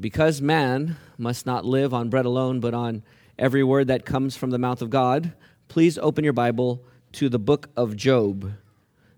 [0.00, 3.02] Because man must not live on bread alone, but on
[3.38, 5.34] every word that comes from the mouth of God,
[5.68, 8.52] please open your Bible to the book of Job.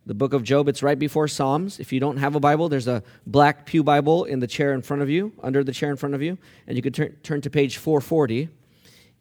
[0.06, 1.78] The book of Job, it's right before Psalms.
[1.78, 4.82] If you don't have a Bible, there's a black Pew Bible in the chair in
[4.82, 6.36] front of you, under the chair in front of you,
[6.66, 8.48] and you could turn, turn to page 440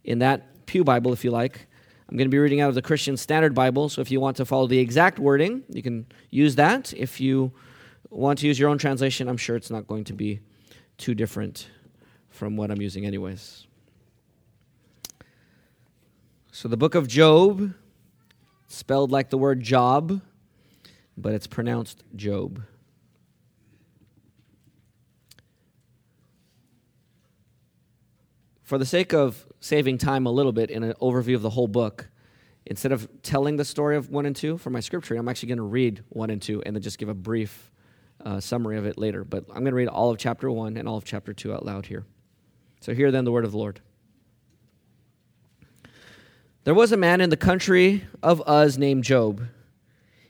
[0.04, 1.68] in that Pew Bible if you like.
[2.10, 4.38] I'm going to be reading out of the Christian Standard Bible, so if you want
[4.38, 6.92] to follow the exact wording, you can use that.
[6.94, 7.52] If you
[8.10, 10.40] want to use your own translation, I'm sure it's not going to be
[11.02, 11.68] too different
[12.30, 13.68] from what I'm using, anyways.
[16.52, 17.74] So, the book of Job,
[18.68, 20.22] spelled like the word job,
[21.18, 22.62] but it's pronounced Job.
[28.64, 31.68] For the sake of saving time a little bit in an overview of the whole
[31.68, 32.10] book,
[32.66, 35.58] instead of telling the story of 1 and 2 for my scripture, I'm actually going
[35.58, 37.71] to read 1 and 2 and then just give a brief
[38.26, 39.24] uh, summary of it later.
[39.24, 41.66] But I'm going to read all of chapter 1 and all of chapter 2 out
[41.66, 42.06] loud here.
[42.82, 43.80] So, hear then the word of the Lord.
[46.64, 49.48] There was a man in the country of Uz named Job.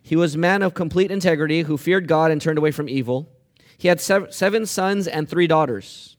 [0.02, 3.30] He was a man of complete integrity who feared God and turned away from evil.
[3.78, 6.16] He had seven sons and three daughters.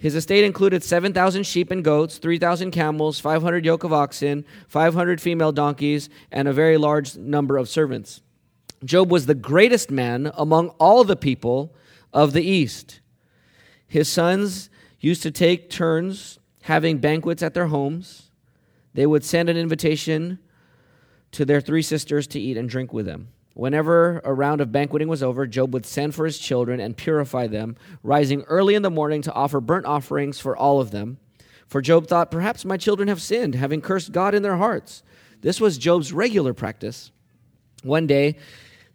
[0.00, 5.52] His estate included 7,000 sheep and goats, 3,000 camels, 500 yoke of oxen, 500 female
[5.52, 8.22] donkeys, and a very large number of servants.
[8.84, 11.74] Job was the greatest man among all the people
[12.12, 13.00] of the East.
[13.86, 18.30] His sons used to take turns having banquets at their homes.
[18.94, 20.38] They would send an invitation
[21.32, 23.28] to their three sisters to eat and drink with them.
[23.54, 27.46] Whenever a round of banqueting was over, Job would send for his children and purify
[27.46, 31.18] them, rising early in the morning to offer burnt offerings for all of them.
[31.66, 35.02] For Job thought, Perhaps my children have sinned, having cursed God in their hearts.
[35.40, 37.10] This was Job's regular practice.
[37.82, 38.36] One day,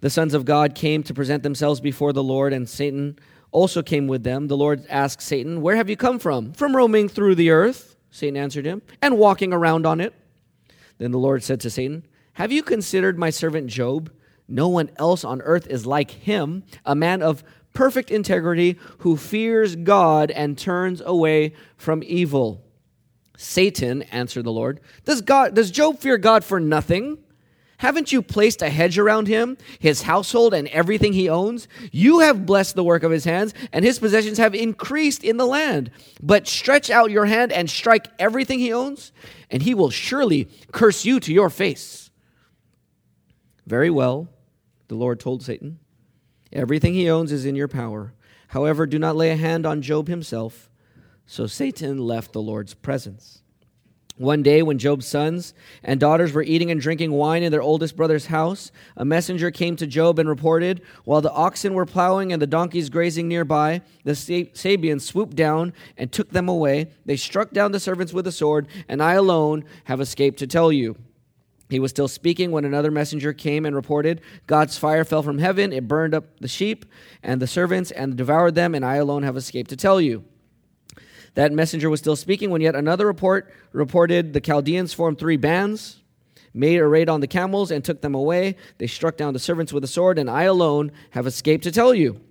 [0.01, 3.17] the sons of God came to present themselves before the Lord, and Satan
[3.51, 4.47] also came with them.
[4.47, 6.53] The Lord asked Satan, Where have you come from?
[6.53, 10.13] From roaming through the earth, Satan answered him, and walking around on it.
[10.97, 12.03] Then the Lord said to Satan,
[12.35, 14.11] have you considered my servant Job?
[14.45, 19.77] No one else on earth is like him, a man of perfect integrity who fears
[19.77, 22.61] God and turns away from evil.
[23.37, 27.19] Satan, answered the Lord, does, God, does Job fear God for nothing?
[27.77, 31.67] Haven't you placed a hedge around him, his household, and everything he owns?
[31.91, 35.45] You have blessed the work of his hands, and his possessions have increased in the
[35.45, 35.91] land.
[36.21, 39.11] But stretch out your hand and strike everything he owns,
[39.51, 42.09] and he will surely curse you to your face.
[43.67, 44.29] Very well,
[44.87, 45.79] the Lord told Satan.
[46.53, 48.13] Everything he owns is in your power.
[48.49, 50.69] However, do not lay a hand on Job himself.
[51.25, 53.41] So Satan left the Lord's presence.
[54.17, 55.53] One day, when Job's sons
[55.83, 59.75] and daughters were eating and drinking wine in their oldest brother's house, a messenger came
[59.75, 64.13] to Job and reported, While the oxen were plowing and the donkeys grazing nearby, the
[64.13, 66.91] Sabeans swooped down and took them away.
[67.05, 70.71] They struck down the servants with a sword, and I alone have escaped to tell
[70.71, 70.95] you.
[71.69, 75.73] He was still speaking when another messenger came and reported, God's fire fell from heaven,
[75.73, 76.85] it burned up the sheep
[77.21, 80.23] and the servants and devoured them, and I alone have escaped to tell you.
[81.35, 86.01] That messenger was still speaking when yet another report reported the Chaldeans formed three bands,
[86.53, 88.55] made a raid on the camels, and took them away.
[88.77, 91.93] They struck down the servants with a sword, and I alone have escaped to tell
[91.93, 92.21] you.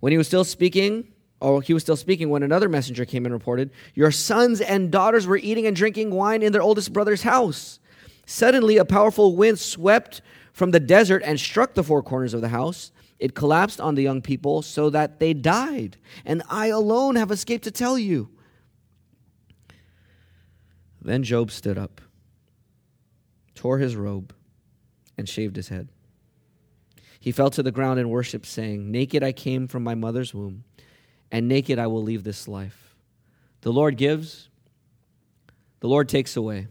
[0.00, 1.08] When he was still speaking,
[1.40, 5.26] Oh, he was still speaking when another messenger came and reported, Your sons and daughters
[5.26, 7.78] were eating and drinking wine in their oldest brother's house.
[8.24, 10.22] Suddenly, a powerful wind swept
[10.52, 12.92] from the desert and struck the four corners of the house.
[13.18, 17.64] It collapsed on the young people so that they died, and I alone have escaped
[17.64, 18.28] to tell you.
[21.00, 22.00] Then Job stood up,
[23.54, 24.34] tore his robe,
[25.16, 25.88] and shaved his head.
[27.20, 30.64] He fell to the ground and worshiped, saying, Naked I came from my mother's womb
[31.34, 32.94] and naked I will leave this life.
[33.62, 34.50] The Lord gives,
[35.80, 36.68] the Lord takes away.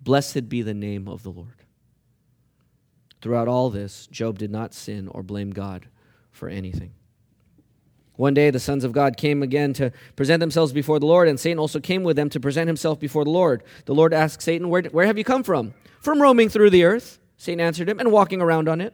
[0.00, 1.59] Blessed be the name of the Lord.
[3.20, 5.86] Throughout all this, Job did not sin or blame God
[6.30, 6.92] for anything.
[8.16, 11.40] One day, the sons of God came again to present themselves before the Lord, and
[11.40, 13.62] Satan also came with them to present himself before the Lord.
[13.86, 15.72] The Lord asked Satan, Where, where have you come from?
[16.00, 17.18] From roaming through the earth.
[17.38, 18.92] Satan answered him, and walking around on it.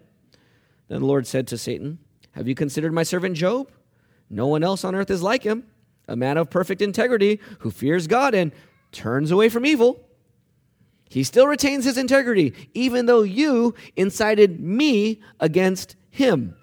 [0.86, 1.98] Then the Lord said to Satan,
[2.32, 3.68] Have you considered my servant Job?
[4.30, 5.64] No one else on earth is like him,
[6.06, 8.52] a man of perfect integrity who fears God and
[8.92, 10.05] turns away from evil.
[11.08, 16.56] He still retains his integrity, even though you incited me against him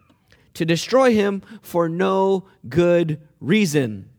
[0.53, 4.09] to destroy him for no good reason.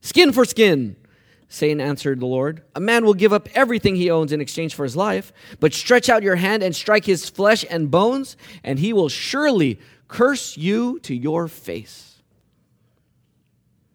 [0.00, 0.96] Skin for skin,
[1.48, 4.84] Satan answered the Lord, A man will give up everything he owns in exchange for
[4.84, 8.92] his life, but stretch out your hand and strike his flesh and bones, and he
[8.92, 12.22] will surely curse you to your face.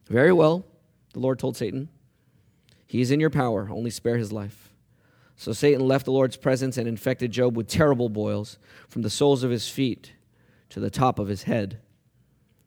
[0.07, 0.65] Very well,
[1.13, 1.89] the Lord told Satan.
[2.87, 4.70] He is in your power, only spare his life.
[5.41, 9.41] So Satan left the Lord's presence and infected Job with terrible boils from the soles
[9.41, 10.13] of his feet
[10.69, 11.79] to the top of his head.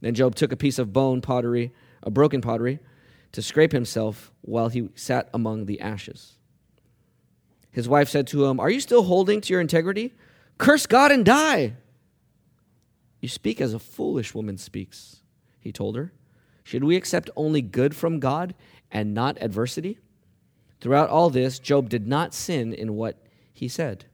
[0.00, 1.72] Then Job took a piece of bone pottery,
[2.02, 2.80] a broken pottery,
[3.30, 6.32] to scrape himself while he sat among the ashes.
[7.70, 10.12] His wife said to him, Are you still holding to your integrity?
[10.58, 11.74] Curse God and die.
[13.20, 15.20] You speak as a foolish woman speaks,
[15.60, 16.12] he told her.
[16.64, 18.52] Should we accept only good from God
[18.90, 20.00] and not adversity?
[20.84, 23.16] Throughout all this, Job did not sin in what
[23.54, 24.04] he said.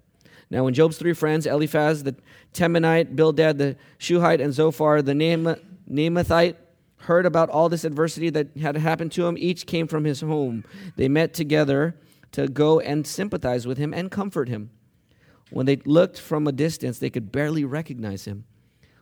[0.51, 2.15] Now, when Job's three friends, Eliphaz the
[2.55, 6.55] Temanite, Bildad the Shuhite, and Zophar the Naamathite,
[6.99, 10.63] heard about all this adversity that had happened to him, each came from his home.
[10.95, 11.97] They met together
[12.31, 14.71] to go and sympathize with him and comfort him.
[15.51, 18.45] When they looked from a distance, they could barely recognize him.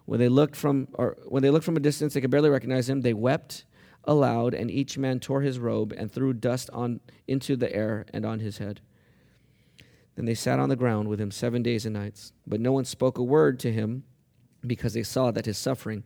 [0.06, 2.88] When they looked from or when they looked from a distance, they could barely recognize
[2.88, 3.03] him.
[3.03, 3.67] They wept
[4.08, 8.26] aloud, and each man tore his robe and threw dust on into the air and
[8.26, 8.81] on his head.
[10.16, 12.84] Then they sat on the ground with him seven days and nights, but no one
[12.84, 14.02] spoke a word to him
[14.66, 16.02] because they saw that his suffering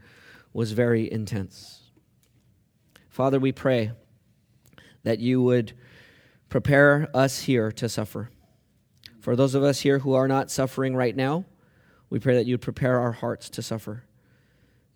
[0.52, 1.90] was very intense.
[3.08, 3.92] Father, we pray
[5.04, 5.72] that you would
[6.50, 8.28] prepare us here to suffer.
[9.20, 11.46] For those of us here who are not suffering right now,
[12.10, 14.04] we pray that you would prepare our hearts to suffer.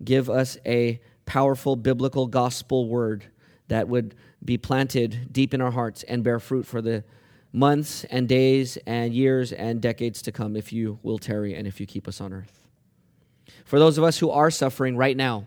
[0.05, 3.27] Give us a powerful biblical gospel word
[3.69, 4.15] that would
[4.45, 7.05] be planted deep in our hearts and bear fruit for the
[7.53, 11.81] months and days and years and decades to come if you will tarry and if
[11.81, 12.63] you keep us on earth.
[13.65, 15.47] For those of us who are suffering right now,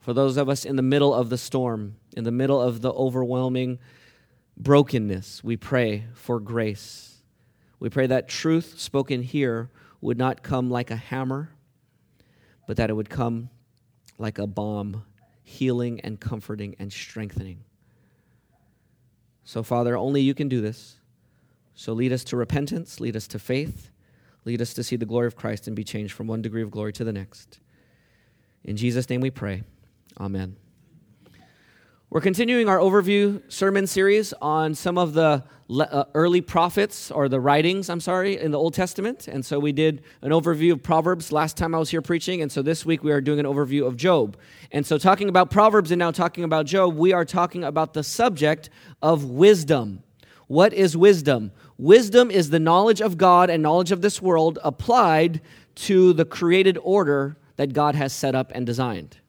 [0.00, 2.92] for those of us in the middle of the storm, in the middle of the
[2.92, 3.78] overwhelming
[4.56, 7.22] brokenness, we pray for grace.
[7.78, 9.70] We pray that truth spoken here
[10.00, 11.50] would not come like a hammer,
[12.66, 13.50] but that it would come
[14.20, 15.04] like a balm,
[15.42, 17.64] healing and comforting and strengthening.
[19.42, 20.96] So, Father, only you can do this.
[21.74, 23.90] So, lead us to repentance, lead us to faith,
[24.44, 26.70] lead us to see the glory of Christ and be changed from one degree of
[26.70, 27.58] glory to the next.
[28.62, 29.62] In Jesus' name we pray.
[30.20, 30.56] Amen.
[32.12, 37.38] We're continuing our overview sermon series on some of the uh, early prophets, or the
[37.38, 39.28] writings, I'm sorry, in the Old Testament.
[39.28, 42.42] And so we did an overview of Proverbs last time I was here preaching.
[42.42, 44.36] And so this week we are doing an overview of Job.
[44.72, 48.02] And so, talking about Proverbs and now talking about Job, we are talking about the
[48.02, 48.70] subject
[49.00, 50.02] of wisdom.
[50.48, 51.52] What is wisdom?
[51.78, 55.40] Wisdom is the knowledge of God and knowledge of this world applied
[55.76, 59.19] to the created order that God has set up and designed.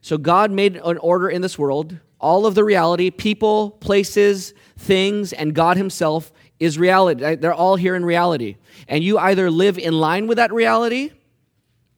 [0.00, 1.98] So God made an order in this world.
[2.20, 7.36] All of the reality, people, places, things, and God Himself is reality.
[7.36, 8.56] They're all here in reality.
[8.88, 11.12] And you either live in line with that reality,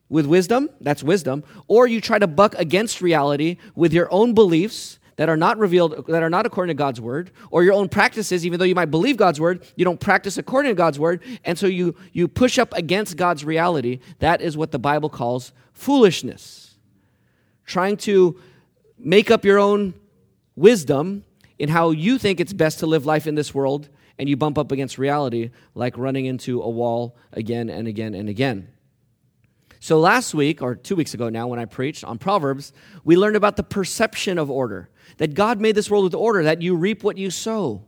[0.08, 4.98] with wisdom, that's wisdom, or you try to buck against reality with your own beliefs
[5.16, 8.46] that are not revealed, that are not according to God's word, or your own practices,
[8.46, 11.58] even though you might believe God's word, you don't practice according to God's word, and
[11.58, 13.98] so you, you push up against God's reality.
[14.20, 16.67] That is what the Bible calls foolishness
[17.68, 18.40] trying to
[18.98, 19.94] make up your own
[20.56, 21.24] wisdom
[21.58, 23.88] in how you think it's best to live life in this world,
[24.18, 28.28] and you bump up against reality like running into a wall again and again and
[28.28, 28.68] again.
[29.80, 32.72] So, last week, or two weeks ago now, when I preached on Proverbs,
[33.04, 34.88] we learned about the perception of order.
[35.18, 37.84] That God made this world with order, that you reap what you sow.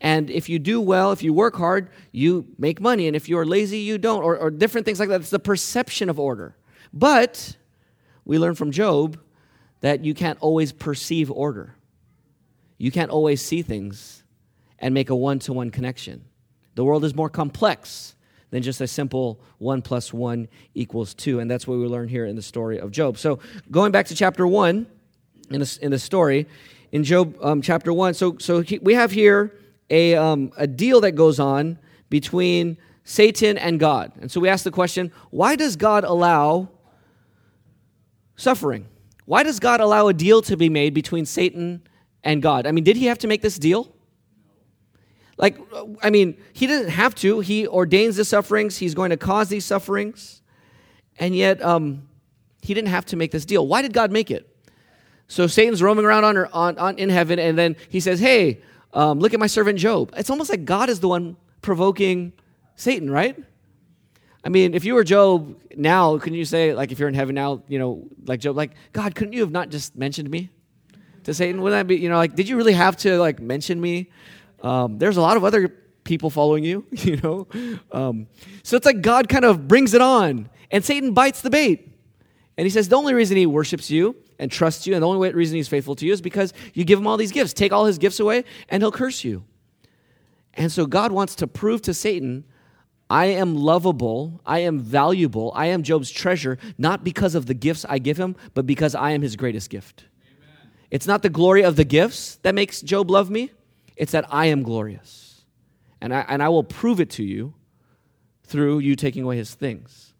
[0.00, 3.06] And if you do well, if you work hard, you make money.
[3.06, 5.22] And if you're lazy, you don't, or, or different things like that.
[5.22, 6.56] It's the perception of order.
[6.92, 7.56] But
[8.24, 9.18] we learn from Job
[9.80, 11.74] that you can't always perceive order.
[12.78, 14.22] You can't always see things
[14.78, 16.24] and make a one to one connection.
[16.74, 18.14] The world is more complex
[18.50, 21.40] than just a simple one plus one equals two.
[21.40, 23.18] And that's what we learn here in the story of Job.
[23.18, 23.40] So,
[23.70, 24.86] going back to chapter one
[25.50, 26.46] in the, in the story,
[26.92, 29.52] in Job um, chapter one, so, so he, we have here
[29.90, 31.78] a, um, a deal that goes on
[32.10, 34.12] between Satan and God.
[34.20, 36.68] And so we ask the question why does God allow
[38.36, 38.88] suffering.
[39.24, 41.82] Why does God allow a deal to be made between Satan
[42.22, 42.66] and God?
[42.66, 43.94] I mean, did he have to make this deal?
[45.36, 45.58] Like,
[46.02, 47.40] I mean, he doesn't have to.
[47.40, 50.42] He ordains the sufferings, he's going to cause these sufferings.
[51.18, 52.08] And yet, um,
[52.62, 53.66] he didn't have to make this deal.
[53.66, 54.48] Why did God make it?
[55.28, 58.62] So Satan's roaming around on, on, on in heaven, and then he says, Hey,
[58.92, 60.12] um, look at my servant Job.
[60.16, 62.32] It's almost like God is the one provoking
[62.76, 63.36] Satan, right?
[64.44, 67.34] I mean, if you were Job now, couldn't you say, like, if you're in heaven
[67.34, 70.50] now, you know, like Job, like, God, couldn't you have not just mentioned me?
[71.24, 71.60] to Satan?
[71.60, 74.10] Wouldn't that be, you know, like, did you really have to like mention me?
[74.62, 75.68] Um, there's a lot of other
[76.04, 77.48] people following you, you know?
[77.92, 78.28] Um,
[78.62, 81.90] so it's like God kind of brings it on, and Satan bites the bait.
[82.56, 85.32] And he says the only reason he worships you and trusts you, and the only
[85.32, 87.52] reason he's faithful to you is because you give him all these gifts.
[87.52, 89.44] Take all his gifts away, and he'll curse you.
[90.54, 92.44] And so God wants to prove to Satan,
[93.10, 97.84] I am lovable, I am valuable, I am Job's treasure, not because of the gifts
[97.88, 100.04] I give him, but because I am his greatest gift.
[100.26, 100.72] Amen.
[100.90, 103.50] It's not the glory of the gifts that makes Job love me,
[103.96, 105.42] it's that I am glorious.
[106.00, 107.54] And I, and I will prove it to you
[108.44, 110.12] through you taking away his things.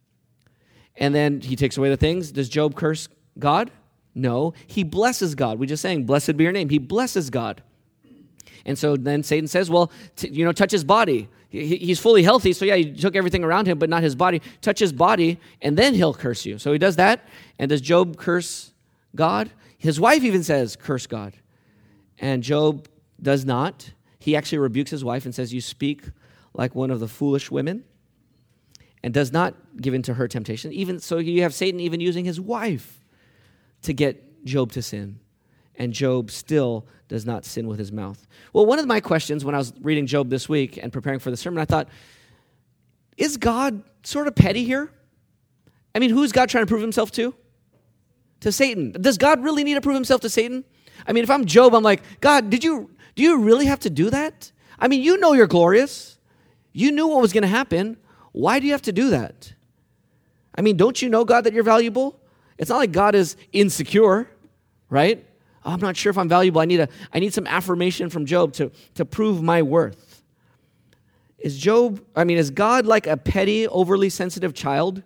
[0.96, 2.32] And then he takes away the things.
[2.32, 3.70] Does Job curse God?
[4.14, 4.54] No.
[4.66, 5.58] He blesses God.
[5.58, 6.68] We just saying, Blessed be your name.
[6.68, 7.62] He blesses God.
[8.64, 11.28] And so then Satan says, Well, t- you know, touch his body.
[11.54, 14.42] He, he's fully healthy, so yeah, he took everything around him, but not his body.
[14.60, 16.58] Touch his body, and then he'll curse you.
[16.58, 17.28] So he does that.
[17.60, 18.72] And does Job curse
[19.14, 19.50] God?
[19.78, 21.34] His wife even says, Curse God.
[22.18, 22.88] And Job
[23.22, 23.92] does not.
[24.18, 26.02] He actually rebukes his wife and says, You speak
[26.54, 27.84] like one of the foolish women
[29.04, 30.72] and does not give in to her temptation.
[30.72, 33.04] Even so, you have Satan even using his wife
[33.82, 35.20] to get Job to sin.
[35.76, 38.26] And Job still does not sin with his mouth.
[38.52, 41.30] Well, one of my questions when I was reading Job this week and preparing for
[41.30, 41.88] the sermon, I thought,
[43.16, 44.90] is God sort of petty here?
[45.94, 47.34] I mean, who's God trying to prove himself to?
[48.40, 48.92] To Satan.
[48.92, 50.64] Does God really need to prove himself to Satan?
[51.06, 53.90] I mean, if I'm Job, I'm like, God, did you do you really have to
[53.90, 54.50] do that?
[54.78, 56.18] I mean, you know you're glorious.
[56.72, 57.96] You knew what was going to happen.
[58.32, 59.54] Why do you have to do that?
[60.56, 62.20] I mean, don't you know, God, that you're valuable?
[62.58, 64.28] It's not like God is insecure,
[64.90, 65.24] right?
[65.64, 66.60] Oh, I'm not sure if I'm valuable.
[66.60, 70.22] I need, a, I need some affirmation from Job to, to prove my worth.
[71.38, 75.02] Is Job, I mean, is God like a petty, overly sensitive child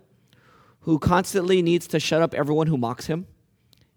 [0.80, 3.26] who constantly needs to shut up everyone who mocks him?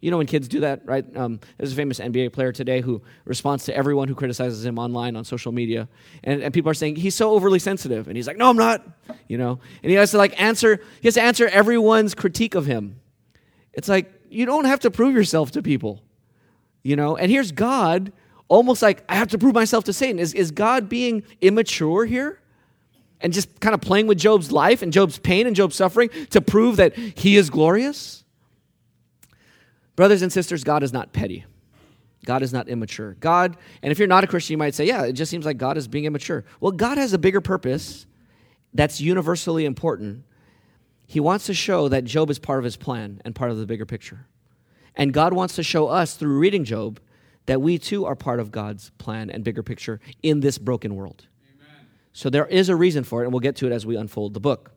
[0.01, 1.05] You know when kids do that, right?
[1.15, 5.15] Um, there's a famous NBA player today who responds to everyone who criticizes him online
[5.15, 5.87] on social media,
[6.23, 8.83] and, and people are saying he's so overly sensitive, and he's like, "No, I'm not,"
[9.27, 10.81] you know, and he has to like answer.
[11.01, 12.99] He has to answer everyone's critique of him.
[13.73, 16.01] It's like you don't have to prove yourself to people,
[16.83, 17.17] you know.
[17.17, 18.11] And here's God,
[18.47, 20.19] almost like I have to prove myself to Satan.
[20.19, 22.39] Is is God being immature here?
[23.23, 26.41] And just kind of playing with Job's life and Job's pain and Job's suffering to
[26.41, 28.23] prove that he is glorious?
[29.95, 31.45] Brothers and sisters, God is not petty.
[32.25, 33.15] God is not immature.
[33.19, 35.57] God, and if you're not a Christian, you might say, yeah, it just seems like
[35.57, 36.45] God is being immature.
[36.59, 38.05] Well, God has a bigger purpose
[38.73, 40.23] that's universally important.
[41.07, 43.65] He wants to show that Job is part of his plan and part of the
[43.65, 44.27] bigger picture.
[44.95, 46.99] And God wants to show us through reading Job
[47.45, 51.27] that we too are part of God's plan and bigger picture in this broken world.
[51.55, 51.87] Amen.
[52.13, 54.33] So there is a reason for it, and we'll get to it as we unfold
[54.33, 54.71] the book.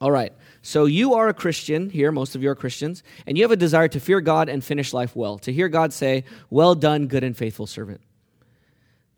[0.00, 0.32] All right.
[0.62, 3.56] So you are a Christian here, most of you are Christians, and you have a
[3.56, 7.22] desire to fear God and finish life well, to hear God say, Well done, good
[7.22, 8.00] and faithful servant.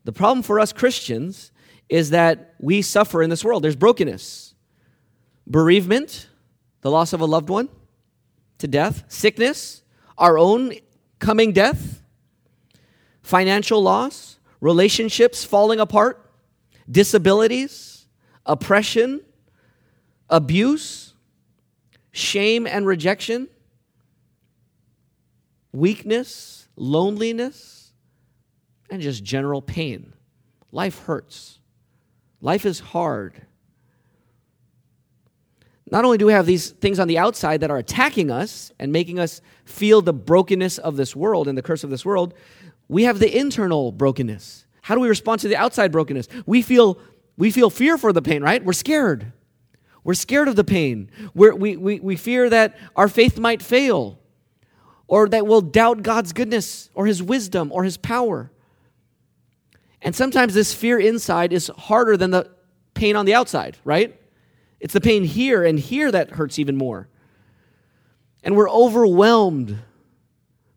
[0.04, 1.52] The problem for us Christians
[1.88, 3.62] is that we suffer in this world.
[3.62, 4.54] There's brokenness,
[5.46, 6.28] bereavement,
[6.82, 7.68] the loss of a loved one
[8.58, 9.83] to death, sickness,
[10.18, 10.74] our own
[11.18, 12.02] coming death,
[13.22, 16.30] financial loss, relationships falling apart,
[16.90, 18.06] disabilities,
[18.46, 19.20] oppression
[20.28, 21.14] abuse,
[22.12, 23.48] shame and rejection,
[25.72, 27.92] weakness, loneliness,
[28.90, 30.12] and just general pain.
[30.72, 31.58] Life hurts.
[32.40, 33.46] Life is hard.
[35.90, 38.90] Not only do we have these things on the outside that are attacking us and
[38.92, 42.34] making us feel the brokenness of this world and the curse of this world,
[42.88, 44.66] we have the internal brokenness.
[44.82, 46.28] How do we respond to the outside brokenness?
[46.46, 46.98] We feel
[47.36, 48.64] we feel fear for the pain, right?
[48.64, 49.32] We're scared.
[50.04, 51.10] We're scared of the pain.
[51.34, 54.20] We're, we, we, we fear that our faith might fail
[55.08, 58.50] or that we'll doubt God's goodness or His wisdom or His power.
[60.02, 62.50] And sometimes this fear inside is harder than the
[62.92, 64.20] pain on the outside, right?
[64.84, 67.08] It's the pain here and here that hurts even more.
[68.42, 69.78] And we're overwhelmed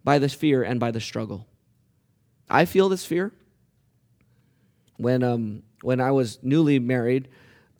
[0.01, 1.45] by this fear and by the struggle.
[2.49, 3.33] I feel this fear.
[4.95, 7.27] When, um, when I was newly married,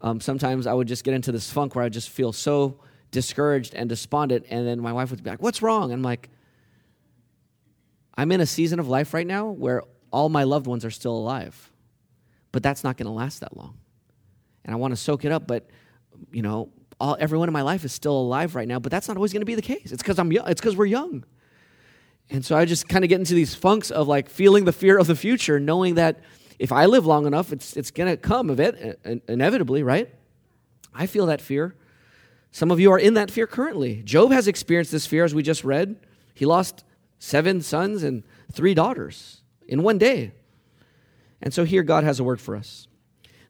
[0.01, 3.73] um, sometimes I would just get into this funk where I just feel so discouraged
[3.73, 6.29] and despondent, and then my wife would be like, "What's wrong?" I'm like,
[8.15, 9.81] "I'm in a season of life right now where
[10.11, 11.71] all my loved ones are still alive,
[12.51, 13.77] but that's not going to last that long,
[14.65, 15.69] and I want to soak it up, but
[16.31, 16.69] you know."
[16.99, 19.41] All, everyone in my life is still alive right now, but that's not always going
[19.41, 19.91] to be the case.
[19.91, 20.47] It's because I'm young.
[20.47, 21.25] It's because we're young.
[22.29, 24.97] And so I just kind of get into these funks of like feeling the fear
[24.97, 26.21] of the future, knowing that
[26.57, 30.11] if I live long enough, it's, it's going to come of it, inevitably, right?
[30.93, 31.75] I feel that fear.
[32.51, 34.01] Some of you are in that fear currently.
[34.03, 35.97] Job has experienced this fear, as we just read.
[36.33, 36.83] He lost
[37.19, 40.31] seven sons and three daughters in one day.
[41.41, 42.87] And so here God has a word for us.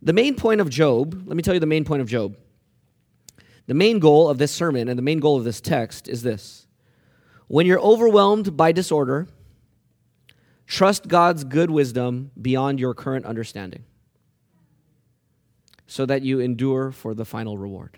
[0.02, 2.36] The main point of Job, let me tell you the main point of Job.
[3.68, 6.68] The main goal of this sermon and the main goal of this text is this
[7.48, 9.28] when you're overwhelmed by disorder,
[10.66, 13.84] trust God's good wisdom beyond your current understanding
[15.86, 17.98] so that you endure for the final reward.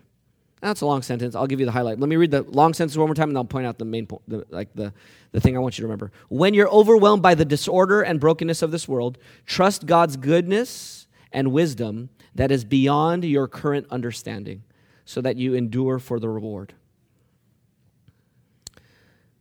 [0.61, 1.35] That's a long sentence.
[1.35, 1.99] I'll give you the highlight.
[1.99, 4.05] Let me read the long sentence one more time and I'll point out the main
[4.05, 4.93] point, the, like the,
[5.31, 6.11] the thing I want you to remember.
[6.27, 11.53] When you're overwhelmed by the disorder and brokenness of this world, trust God's goodness and
[11.53, 14.63] wisdom that is beyond your current understanding
[15.09, 16.71] so that you endure for the reward.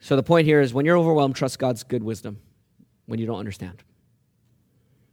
[0.01, 2.41] So the point here is when you're overwhelmed, trust God's good wisdom
[3.05, 3.83] when you don't understand.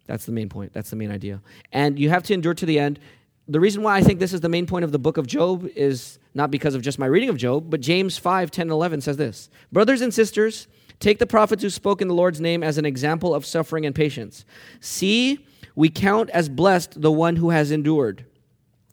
[0.06, 0.72] That's the main point.
[0.72, 1.42] That's the main idea.
[1.74, 3.02] And you have to endure to the end.
[3.50, 5.68] The reason why I think this is the main point of the book of Job
[5.76, 9.02] is not because of just my reading of Job, but James 5 10 and 11
[9.02, 10.70] says this Brothers and sisters,
[11.02, 13.94] take the prophets who spoke in the Lord's name as an example of suffering and
[13.94, 14.46] patience.
[14.80, 15.46] See,
[15.76, 18.24] we count as blessed the one who has endured.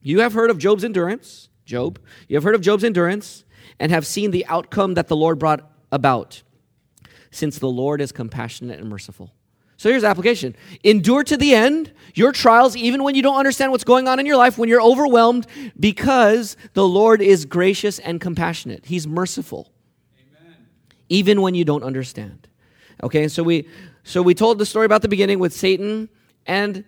[0.02, 1.99] You have heard of Job's endurance, Job.
[2.28, 3.45] You have heard of Job's endurance
[3.78, 6.42] and have seen the outcome that the Lord brought about,
[7.31, 9.33] since the Lord is compassionate and merciful.
[9.76, 10.54] So here's application
[10.85, 14.26] endure to the end your trials, even when you don't understand what's going on in
[14.26, 15.47] your life, when you're overwhelmed,
[15.78, 18.87] because the Lord is gracious and compassionate.
[18.87, 19.73] He's merciful,
[20.19, 20.57] Amen.
[21.09, 22.49] even when you don't understand.
[23.02, 23.69] Okay, so we
[24.04, 26.09] so we told the story about the beginning with Satan
[26.47, 26.85] and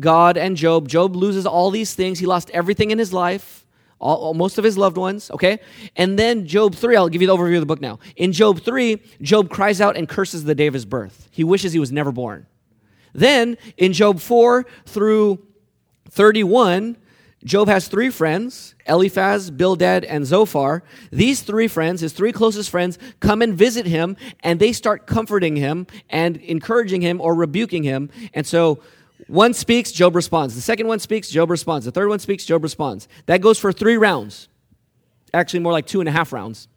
[0.00, 0.88] God and Job.
[0.88, 2.18] Job loses all these things.
[2.18, 3.61] He lost everything in his life
[4.02, 5.60] all, most of his loved ones, okay?
[5.96, 8.00] And then Job 3, I'll give you the overview of the book now.
[8.16, 11.28] In Job 3, Job cries out and curses the day of his birth.
[11.30, 12.46] He wishes he was never born.
[13.14, 15.46] Then in Job 4 through
[16.10, 16.96] 31,
[17.44, 20.82] Job has three friends Eliphaz, Bildad, and Zophar.
[21.10, 25.56] These three friends, his three closest friends, come and visit him, and they start comforting
[25.56, 28.10] him and encouraging him or rebuking him.
[28.34, 28.80] And so
[29.32, 30.54] one speaks, Job responds.
[30.54, 31.86] The second one speaks, Job responds.
[31.86, 33.08] The third one speaks, Job responds.
[33.24, 34.48] That goes for three rounds.
[35.32, 36.68] Actually, more like two and a half rounds,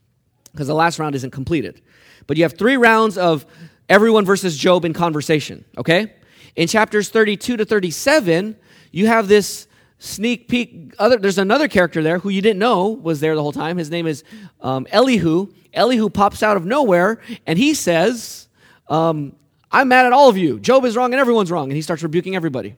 [0.54, 1.82] because the last round isn't completed.
[2.28, 3.46] But you have three rounds of
[3.90, 6.14] everyone versus Job in conversation, okay?
[6.56, 8.56] In chapters 32 to 37,
[8.94, 9.68] you have this
[10.00, 10.94] sneak peek.
[10.98, 13.76] Other, there's another character there who you didn't know was there the whole time.
[13.76, 14.24] His name is
[14.62, 15.52] um, Elihu.
[15.74, 18.48] Elihu pops out of nowhere and he says,
[18.88, 19.36] um,
[19.76, 20.58] I'm mad at all of you.
[20.58, 21.66] Job is wrong and everyone's wrong.
[21.66, 22.78] And he starts rebuking everybody.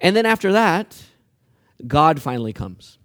[0.00, 1.00] And then after that,
[1.86, 2.98] God finally comes.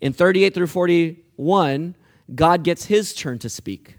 [0.00, 1.94] In 38 through 41,
[2.34, 3.98] God gets his turn to speak.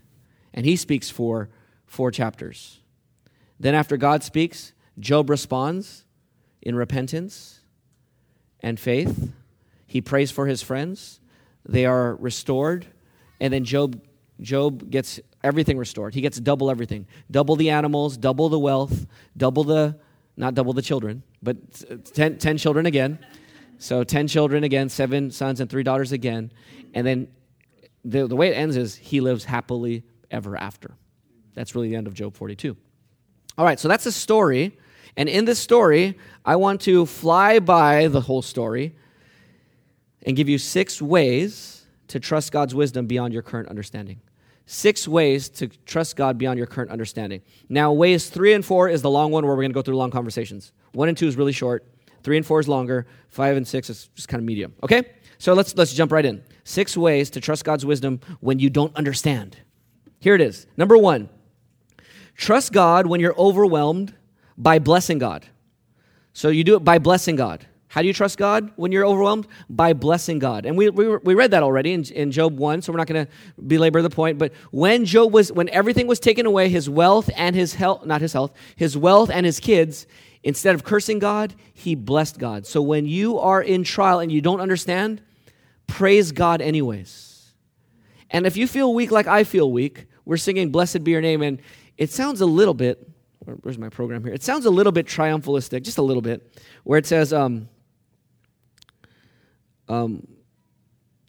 [0.54, 1.50] And he speaks for
[1.86, 2.82] four chapters.
[3.58, 6.04] Then, after God speaks, Job responds
[6.62, 7.62] in repentance
[8.60, 9.32] and faith.
[9.88, 11.22] He prays for his friends.
[11.66, 12.86] They are restored.
[13.39, 14.02] And then Job,
[14.42, 16.14] Job gets everything restored.
[16.14, 19.98] He gets double everything double the animals, double the wealth, double the,
[20.38, 21.58] not double the children, but
[22.14, 23.20] ten, 10 children again.
[23.78, 26.52] So 10 children again, seven sons and three daughters again.
[26.94, 27.28] And then
[28.06, 30.96] the, the way it ends is he lives happily ever after.
[31.54, 32.78] That's really the end of Job 42.
[33.58, 34.78] All right, so that's a story.
[35.16, 38.96] And in this story, I want to fly by the whole story
[40.26, 44.22] and give you six ways to trust God's wisdom beyond your current understanding.
[44.65, 47.41] Six ways to trust God beyond your current understanding.
[47.67, 49.97] Now, ways three and four is the long one where we're going to go through
[49.97, 50.71] long conversations.
[50.93, 51.86] One and two is really short.
[52.23, 53.06] Three and four is longer.
[53.28, 54.73] Five and six is just kind of medium.
[54.82, 55.04] Okay?
[55.38, 56.41] So let's, let's jump right in.
[56.63, 59.58] Six ways to trust God's wisdom when you don't understand.
[60.19, 60.65] Here it is.
[60.78, 61.28] Number one,
[62.36, 64.15] trust God when you're overwhelmed
[64.58, 65.45] by blessing God.
[66.32, 67.67] So you do it by blessing God.
[67.94, 69.46] How do you trust God when you're overwhelmed?
[69.70, 70.66] By blessing God.
[70.66, 73.28] And we, we, we read that already in, in Job 1, so we're not going
[73.28, 73.32] to
[73.68, 74.40] belabor the point.
[74.40, 78.20] But when Job was, when everything was taken away, his wealth and his health, not
[78.20, 80.08] his health, his wealth and his kids,
[80.42, 82.66] instead of cursing God, he blessed God.
[82.66, 85.22] So when you are in trial and you don't understand,
[85.86, 87.54] praise God anyways.
[88.32, 91.44] And if you feel weak like I feel weak, we're singing Blessed Be Your Name,
[91.44, 91.62] and
[92.00, 93.08] it sounds a little bit,
[93.62, 94.34] where's my program here?
[94.34, 97.70] It sounds a little bit triumphalistic, just a little bit, where it says, um,
[99.88, 100.28] um,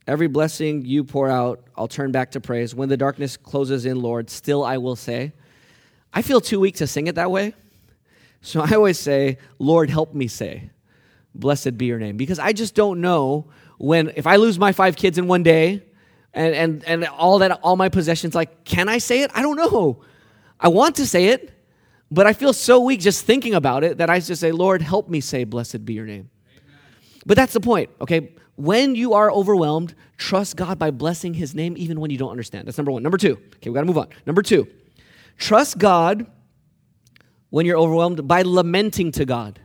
[0.06, 2.74] every blessing you pour out, I'll turn back to praise.
[2.74, 5.32] When the darkness closes in, Lord, still I will say.
[6.12, 7.54] I feel too weak to sing it that way.
[8.40, 10.70] So I always say, Lord, help me say,
[11.34, 12.16] blessed be your name.
[12.16, 13.46] Because I just don't know
[13.78, 15.82] when, if I lose my five kids in one day
[16.32, 19.30] and, and, and all that, all my possessions, like, can I say it?
[19.34, 20.02] I don't know.
[20.60, 21.50] I want to say it,
[22.10, 25.08] but I feel so weak just thinking about it that I just say, Lord, help
[25.08, 26.30] me say, blessed be your name.
[26.50, 26.64] Amen.
[27.26, 28.32] But that's the point, okay?
[28.56, 32.66] When you are overwhelmed, trust God by blessing his name even when you don't understand.
[32.66, 33.02] That's number one.
[33.02, 34.08] Number two, okay, we gotta move on.
[34.26, 34.68] Number two,
[35.38, 36.26] Trust God
[37.50, 39.60] when you're overwhelmed by lamenting to God.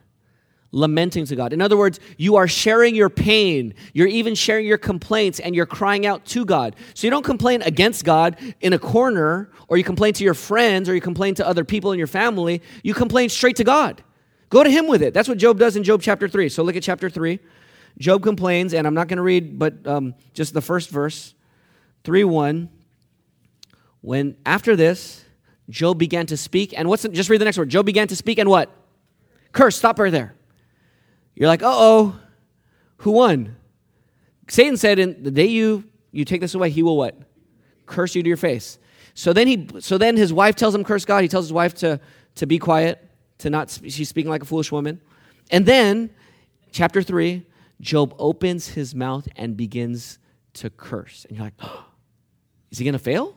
[0.71, 1.51] Lamenting to God.
[1.51, 3.73] In other words, you are sharing your pain.
[3.93, 6.75] You're even sharing your complaints and you're crying out to God.
[6.93, 10.87] So you don't complain against God in a corner or you complain to your friends
[10.87, 12.61] or you complain to other people in your family.
[12.83, 14.03] You complain straight to God.
[14.51, 15.13] Go to Him with it.
[15.13, 16.49] That's what Job does in Job chapter 3.
[16.49, 17.39] So look at chapter 3.
[17.99, 21.33] Job complains, and I'm not going to read, but um, just the first verse
[22.03, 22.69] 3 1.
[24.01, 25.25] When after this,
[25.69, 27.69] Job began to speak, and what's the, just read the next word.
[27.69, 28.73] Job began to speak, and what?
[29.51, 29.77] Curse.
[29.77, 30.33] Stop right there.
[31.35, 32.19] You're like, uh oh,
[32.97, 33.55] who won?
[34.47, 37.15] Satan said, in the day you you take this away, he will what?
[37.85, 38.79] Curse you to your face.
[39.13, 41.21] So then he so then his wife tells him curse God.
[41.21, 41.99] He tells his wife to
[42.35, 43.05] to be quiet,
[43.39, 45.01] to not she's speaking like a foolish woman.
[45.51, 46.09] And then
[46.71, 47.45] chapter 3,
[47.81, 50.19] Job opens his mouth and begins
[50.53, 51.25] to curse.
[51.25, 51.85] And you're like, oh,
[52.71, 53.35] is he going to fail?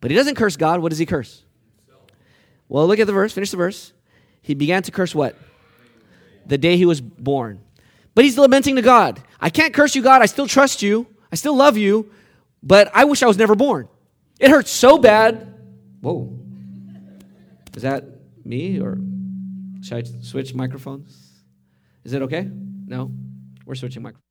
[0.00, 0.80] But he doesn't curse God.
[0.80, 1.42] What does he curse?
[2.68, 3.32] Well, look at the verse.
[3.32, 3.92] Finish the verse.
[4.42, 5.36] He began to curse what?
[6.46, 7.60] The day he was born.
[8.14, 9.22] But he's lamenting to God.
[9.40, 10.22] I can't curse you, God.
[10.22, 11.06] I still trust you.
[11.32, 12.10] I still love you.
[12.62, 13.88] But I wish I was never born.
[14.38, 15.54] It hurts so bad.
[16.00, 16.38] Whoa.
[17.74, 18.04] Is that
[18.44, 18.98] me or
[19.82, 21.42] should I switch microphones?
[22.04, 22.48] Is it okay?
[22.86, 23.10] No?
[23.68, 24.24] We're switching microphones.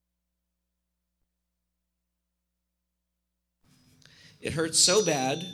[4.42, 5.46] It hurts so bad.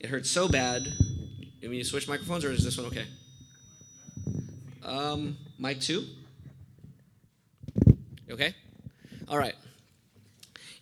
[0.00, 0.92] It hurts so bad.
[1.60, 3.06] You mean you switch microphones or is this one okay?
[4.84, 6.06] Um, mic two?
[8.28, 8.52] Okay?
[9.28, 9.54] All right.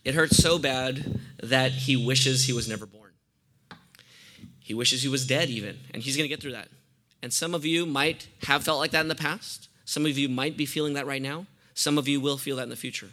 [0.06, 3.10] It hurts so bad that he wishes he was never born.
[4.58, 6.68] He wishes he was dead, even, and he's going to get through that.
[7.22, 9.68] And some of you might have felt like that in the past.
[9.84, 11.46] Some of you might be feeling that right now.
[11.74, 13.10] Some of you will feel that in the future.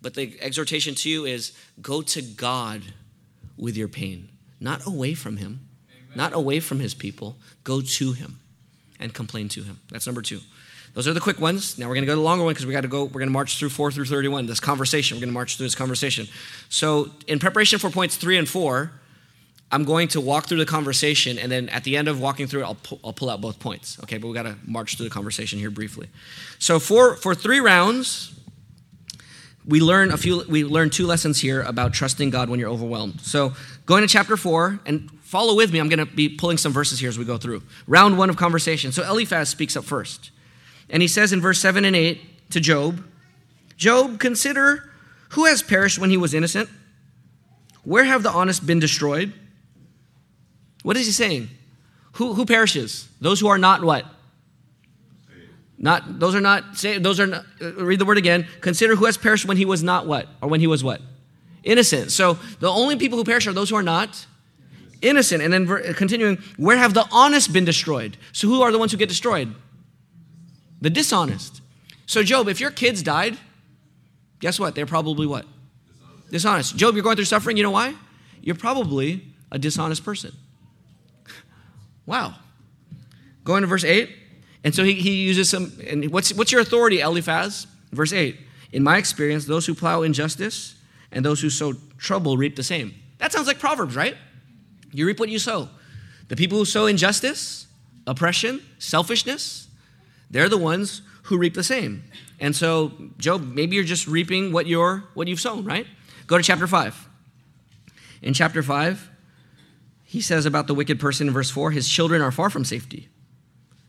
[0.00, 2.82] But the exhortation to you is go to God
[3.56, 4.28] with your pain,
[4.60, 6.16] not away from Him, Amen.
[6.16, 7.36] not away from His people.
[7.62, 8.38] Go to Him
[9.00, 9.80] and complain to Him.
[9.90, 10.40] That's number two.
[10.94, 11.76] Those are the quick ones.
[11.76, 13.04] Now we're going to go to the longer one because we got to go.
[13.04, 14.46] We're going to march through four through thirty-one.
[14.46, 15.16] This conversation.
[15.16, 16.28] We're going to march through this conversation.
[16.68, 18.92] So in preparation for points three and four,
[19.72, 22.60] I'm going to walk through the conversation, and then at the end of walking through
[22.60, 23.98] it, I'll, pu- I'll pull out both points.
[24.04, 26.08] Okay, but we got to march through the conversation here briefly.
[26.58, 28.38] So for for three rounds,
[29.66, 30.44] we learn a few.
[30.48, 33.20] We learn two lessons here about trusting God when you're overwhelmed.
[33.22, 33.54] So
[33.86, 35.80] going to chapter four and follow with me.
[35.80, 38.36] I'm going to be pulling some verses here as we go through round one of
[38.36, 38.92] conversation.
[38.92, 40.30] So Eliphaz speaks up first,
[40.88, 43.02] and he says in verse seven and eight to Job,
[43.76, 44.90] Job, consider
[45.30, 46.68] who has perished when he was innocent.
[47.82, 49.32] Where have the honest been destroyed?
[50.84, 51.48] What is he saying?
[52.12, 53.08] Who, who perishes?
[53.20, 54.04] Those who are not what?
[55.78, 58.46] Not those are not say those are not, uh, read the word again.
[58.60, 61.00] Consider who has perished when he was not what or when he was what
[61.64, 62.12] innocent.
[62.12, 64.26] So the only people who perish are those who are not
[65.00, 65.42] innocent.
[65.42, 68.18] And then continuing, where have the honest been destroyed?
[68.32, 69.54] So who are the ones who get destroyed?
[70.82, 71.62] The dishonest.
[72.06, 73.38] So Job, if your kids died,
[74.38, 74.74] guess what?
[74.74, 75.46] They're probably what?
[75.88, 76.30] Dishonest.
[76.30, 76.76] dishonest.
[76.76, 77.56] Job, you're going through suffering.
[77.56, 77.94] You know why?
[78.42, 80.34] You're probably a dishonest person.
[82.06, 82.34] Wow.
[83.44, 84.10] Going to verse 8.
[84.64, 87.66] And so he, he uses some, and what's, what's your authority, Eliphaz?
[87.92, 88.36] Verse 8.
[88.72, 90.74] In my experience, those who plow injustice
[91.12, 92.94] and those who sow trouble reap the same.
[93.18, 94.16] That sounds like Proverbs, right?
[94.92, 95.68] You reap what you sow.
[96.28, 97.66] The people who sow injustice,
[98.06, 99.68] oppression, selfishness,
[100.30, 102.04] they're the ones who reap the same.
[102.40, 105.86] And so, Job, maybe you're just reaping what you're what you've sown, right?
[106.26, 107.08] Go to chapter 5.
[108.22, 109.10] In chapter 5,
[110.14, 113.08] he says about the wicked person in verse 4 his children are far from safety.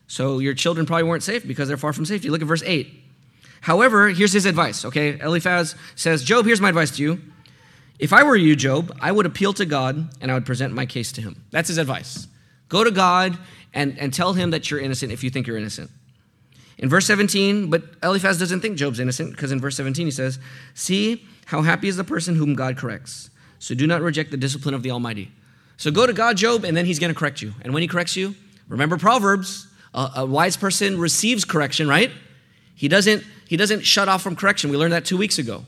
[0.08, 2.30] So your children probably weren't safe because they're far from safety.
[2.30, 2.92] Look at verse 8.
[3.60, 5.20] However, here's his advice, okay?
[5.20, 7.20] Eliphaz says, Job, here's my advice to you.
[8.00, 10.84] If I were you, Job, I would appeal to God and I would present my
[10.84, 11.44] case to him.
[11.52, 12.26] That's his advice.
[12.68, 13.38] Go to God
[13.72, 15.92] and, and tell him that you're innocent if you think you're innocent.
[16.76, 20.40] In verse 17, but Eliphaz doesn't think Job's innocent because in verse 17 he says,
[20.74, 23.30] See how happy is the person whom God corrects.
[23.60, 25.30] So do not reject the discipline of the Almighty.
[25.76, 27.52] So go to God, Job, and then he's going to correct you.
[27.62, 28.34] And when he corrects you,
[28.68, 32.10] remember Proverbs, a, a, wise person receives correction, right?
[32.74, 34.70] He doesn't he doesn't shut off from correction.
[34.70, 35.64] We learned that 2 weeks ago.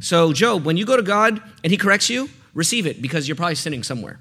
[0.00, 3.36] So Job, when you go to God and he corrects you, receive it because you're
[3.36, 4.20] probably sinning somewhere.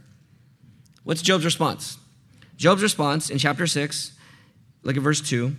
[1.04, 1.98] What's Job's response?
[2.56, 4.14] Job's response in chapter 6,
[4.84, 5.54] look at verse 2.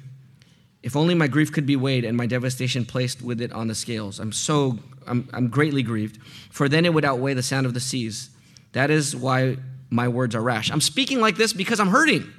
[0.83, 3.75] If only my grief could be weighed and my devastation placed with it on the
[3.75, 4.21] scales.
[4.21, 6.19] I'm so I'm, I'm greatly grieved,
[6.51, 8.31] for then it would outweigh the sound of the seas
[8.75, 9.57] that is why
[9.91, 10.71] my words are rash.
[10.71, 12.31] I'm speaking like this because I'm hurting.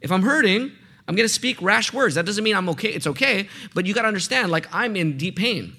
[0.00, 0.70] If I'm hurting,
[1.06, 2.16] I'm going to speak rash words.
[2.16, 2.90] That doesn't mean I'm okay.
[2.90, 5.74] It's okay, but you got to understand like I'm in deep pain.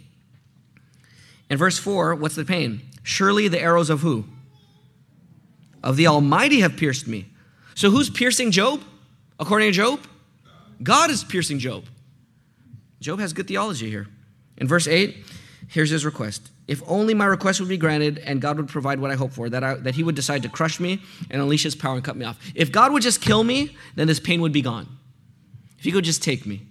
[1.49, 2.81] In verse 4, what's the pain?
[3.03, 4.25] Surely the arrows of who?
[5.83, 7.25] of the Almighty have pierced me.
[7.75, 8.83] So who's piercing Job?
[9.39, 10.01] According to Job?
[10.83, 11.85] God is piercing Job.
[12.99, 14.07] Job has good theology here.
[14.57, 15.15] In verse 8,
[15.67, 16.51] here's his request.
[16.69, 19.49] If only my request would be granted and God would provide what I hope for,
[19.49, 21.01] that, I, that he would decide to crush me
[21.31, 22.37] and unleash his power and cut me off.
[22.53, 24.87] If God would just kill me, then this pain would be gone.
[25.79, 26.61] If he could just take me.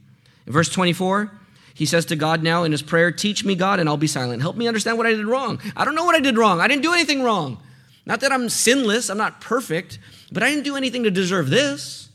[0.46, 1.32] In verse 24,
[1.74, 4.40] he says to God now in his prayer, Teach me, God, and I'll be silent.
[4.40, 5.61] Help me understand what I did wrong.
[5.76, 6.61] I don't know what I did wrong.
[6.61, 7.61] I didn't do anything wrong.
[8.06, 9.98] Not that I'm sinless, I'm not perfect,
[10.30, 12.08] but I didn't do anything to deserve this.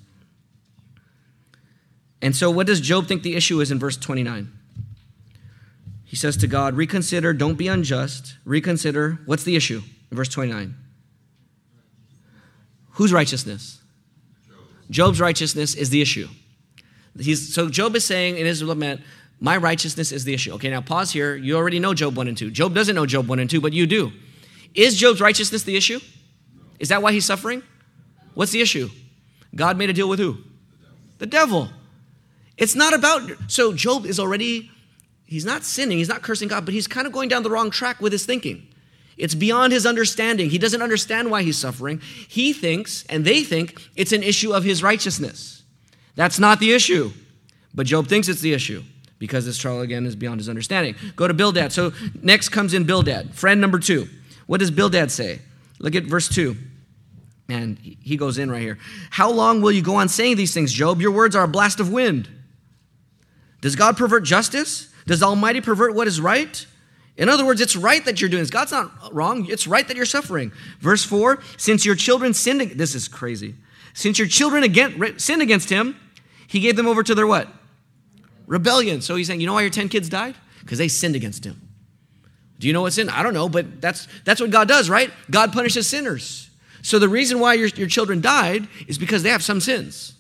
[2.22, 4.50] And so, what does Job think the issue is in verse 29?
[6.14, 8.38] He says to God, Reconsider, don't be unjust.
[8.46, 9.18] Reconsider.
[9.26, 10.76] What's the issue in verse 29?
[12.92, 13.82] Whose righteousness?
[14.92, 16.28] Job's righteousness is the issue.
[17.20, 19.02] He's, so Job is saying in his lament,
[19.40, 20.52] My righteousness is the issue.
[20.52, 21.36] Okay, now pause here.
[21.36, 22.52] You already know Job 1 and 2.
[22.52, 24.12] Job doesn't know Job 1 and 2, but you do.
[24.76, 26.00] Is Job's righteousness the issue?
[26.78, 27.64] Is that why he's suffering?
[28.36, 28.92] What's the issue?
[29.56, 30.38] God made a deal with who?
[31.18, 31.70] The devil.
[32.56, 34.70] It's not about, so Job is already,
[35.34, 37.72] he's not sinning, he's not cursing God, but he's kind of going down the wrong
[37.72, 38.68] track with his thinking.
[39.18, 40.52] It's beyond his understanding.
[40.52, 42.02] He doesn't understand why he's suffering.
[42.28, 45.64] He thinks, and they think, it's an issue of his righteousness.
[46.16, 47.12] That's not the issue.
[47.74, 48.84] But Job thinks it's the issue
[49.18, 50.96] because this trial, again, is beyond his understanding.
[51.16, 51.72] Go to Bildad.
[51.72, 54.08] So next comes in Bildad, friend number two.
[54.46, 55.40] What does Bildad say?
[55.80, 56.56] Look at verse 2.
[57.50, 58.78] And he goes in right here.
[59.10, 61.02] How long will you go on saying these things, Job?
[61.02, 62.30] Your words are a blast of wind.
[63.62, 64.93] Does God pervert justice?
[65.06, 66.66] Does Almighty pervert what is right?
[67.16, 68.50] In other words, it's right that you're doing this.
[68.50, 69.46] God's not wrong.
[69.48, 70.52] It's right that you're suffering.
[70.80, 73.56] Verse 4 Since your children sinned, this is crazy.
[73.94, 75.96] Since your children again, sinned against him,
[76.48, 77.48] he gave them over to their what?
[78.48, 79.02] Rebellion.
[79.02, 80.36] So he's saying, you know why your 10 kids died?
[80.62, 81.62] Because they sinned against him.
[82.60, 83.10] Do you know what's sin?
[83.10, 85.12] I don't know, but that's, that's what God does, right?
[85.30, 86.50] God punishes sinners.
[86.82, 90.14] So the reason why your, your children died is because they have some sins.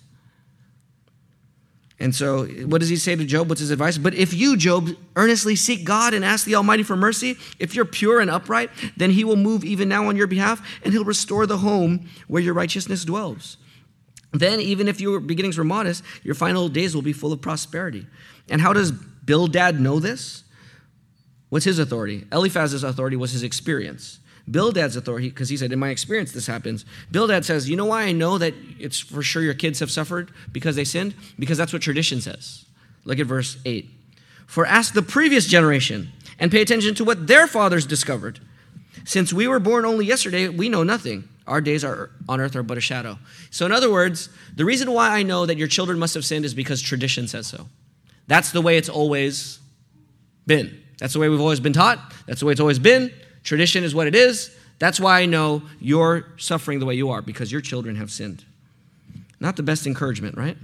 [2.04, 3.48] And so, what does he say to Job?
[3.48, 3.98] What's his advice?
[3.98, 7.86] But if you, Job, earnestly seek God and ask the Almighty for mercy, if you're
[7.86, 11.48] pure and upright, then he will move even now on your behalf and he'll restore
[11.48, 13.56] the home where your righteousness dwells.
[14.34, 18.06] Then, even if your beginnings were modest, your final days will be full of prosperity.
[18.50, 20.44] And how does Bildad know this?
[21.48, 22.28] What's his authority?
[22.34, 24.20] Eliphaz's authority was his experience.
[24.49, 26.86] Bildad's authority, because he said, In my experience, this happens.
[27.12, 30.32] Bildad says, You know why I know that it's for sure your kids have suffered
[30.51, 31.15] because they sinned?
[31.39, 32.65] Because that's what tradition says.
[33.06, 33.89] Look at verse 8.
[34.45, 38.39] For ask the previous generation and pay attention to what their fathers discovered.
[39.06, 41.27] Since we were born only yesterday, we know nothing.
[41.47, 43.17] Our days are on earth are but a shadow.
[43.49, 46.45] So, in other words, the reason why I know that your children must have sinned
[46.45, 47.67] is because tradition says so.
[48.27, 49.60] That's the way it's always
[50.47, 50.82] been.
[50.99, 51.99] That's the way we've always been taught.
[52.27, 53.12] That's the way it's always been.
[53.43, 54.56] Tradition is what it is.
[54.79, 58.43] That's why I know you're suffering the way you are, because your children have sinned.
[59.39, 60.58] Not the best encouragement, right?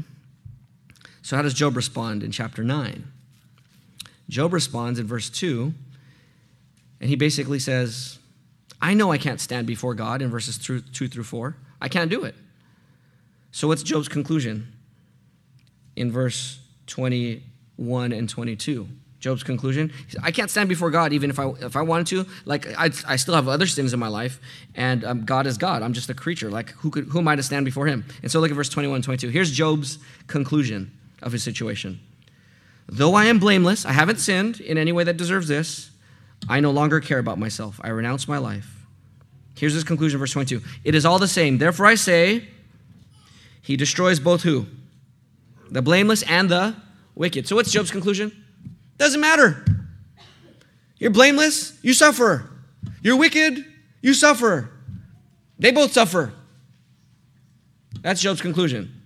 [1.22, 3.06] So, how does Job respond in chapter 9?
[4.30, 5.74] Job responds in verse 2,
[7.02, 8.20] and he basically says,
[8.82, 11.56] I know I can't stand before God in verses 2 through 4.
[11.82, 12.36] I can't do it.
[13.52, 14.72] So, what's Job's conclusion
[15.96, 18.88] in verse 21 and 22?
[19.20, 19.92] Job's conclusion.
[20.24, 22.26] I can't stand before God even if I if I wanted to.
[22.46, 24.40] Like I, I still have other sins in my life,
[24.76, 25.82] and um, God is God.
[25.82, 26.50] I'm just a creature.
[26.50, 28.06] Like who could who am I to stand before Him?
[28.24, 29.30] And so look at verse 21 and 22.
[29.30, 32.00] Here's Job's conclusion of his situation.
[32.88, 35.92] Though I am blameless, I haven't sinned in any way that deserves this.
[36.48, 37.80] I no longer care about myself.
[37.84, 38.86] I renounce my life.
[39.56, 40.62] Here's his conclusion, verse 22.
[40.86, 41.58] It is all the same.
[41.58, 42.48] Therefore I say,
[43.62, 44.68] He destroys both who?
[45.70, 46.76] The blameless and the
[47.16, 47.48] wicked.
[47.48, 48.32] So what's Job's conclusion?
[49.00, 49.66] Doesn't matter.
[50.98, 52.48] You're blameless, you suffer.
[53.02, 53.66] You're wicked,
[54.02, 54.70] you suffer.
[55.58, 56.34] They both suffer.
[58.02, 59.02] That's Job's conclusion.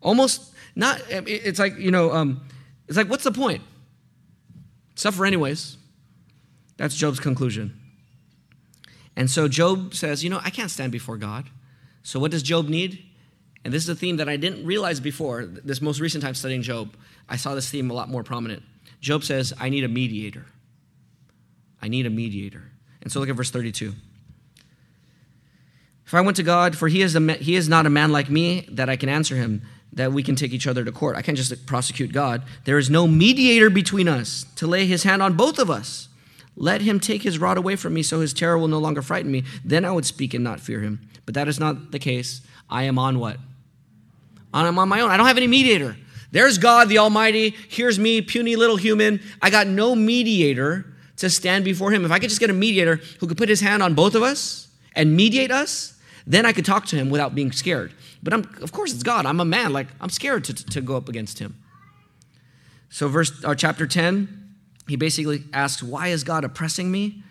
[0.00, 2.42] Almost not, it's like, you know, um,
[2.88, 3.62] it's like, what's the point?
[4.96, 5.76] Suffer anyways.
[6.76, 7.78] That's Job's conclusion.
[9.14, 11.48] And so Job says, you know, I can't stand before God.
[12.02, 13.04] So what does Job need?
[13.64, 16.62] And this is a theme that I didn't realize before, this most recent time studying
[16.62, 16.96] Job.
[17.28, 18.64] I saw this theme a lot more prominent.
[19.02, 20.46] Job says, I need a mediator.
[21.82, 22.62] I need a mediator.
[23.02, 23.92] And so look at verse 32.
[26.06, 28.30] If I went to God, for he is, a, he is not a man like
[28.30, 29.62] me that I can answer him,
[29.92, 31.16] that we can take each other to court.
[31.16, 32.44] I can't just prosecute God.
[32.64, 36.08] There is no mediator between us to lay his hand on both of us.
[36.54, 39.32] Let him take his rod away from me so his terror will no longer frighten
[39.32, 39.42] me.
[39.64, 41.00] Then I would speak and not fear him.
[41.26, 42.42] But that is not the case.
[42.70, 43.38] I am on what?
[44.54, 45.10] I'm on my own.
[45.10, 45.96] I don't have any mediator.
[46.32, 47.54] There's God the Almighty.
[47.68, 49.20] Here's me, puny little human.
[49.40, 50.86] I got no mediator
[51.18, 52.04] to stand before Him.
[52.04, 54.22] If I could just get a mediator who could put his hand on both of
[54.22, 57.92] us and mediate us, then I could talk to him without being scared.
[58.22, 59.26] But I'm, of course, it's God.
[59.26, 59.72] I'm a man.
[59.72, 61.56] Like, I'm scared to, to go up against him.
[62.90, 64.54] So, verse, uh, chapter 10,
[64.86, 67.22] he basically asks, Why is God oppressing me?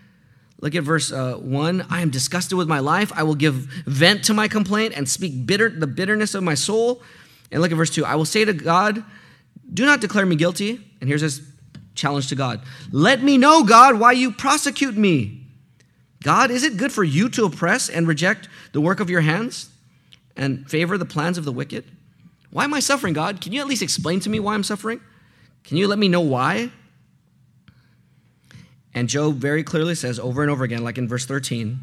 [0.59, 1.87] Look at verse uh, 1.
[1.89, 3.11] I am disgusted with my life.
[3.15, 3.53] I will give
[3.85, 7.01] vent to my complaint and speak bitter, the bitterness of my soul.
[7.51, 8.05] And look at verse 2.
[8.05, 9.03] I will say to God,
[9.73, 10.79] Do not declare me guilty.
[10.99, 11.41] And here's his
[11.95, 12.61] challenge to God
[12.91, 15.37] Let me know, God, why you prosecute me.
[16.23, 19.69] God, is it good for you to oppress and reject the work of your hands
[20.37, 21.83] and favor the plans of the wicked?
[22.51, 23.41] Why am I suffering, God?
[23.41, 25.01] Can you at least explain to me why I'm suffering?
[25.63, 26.71] Can you let me know why?
[28.93, 31.79] And Job very clearly says over and over again, like in verse 13,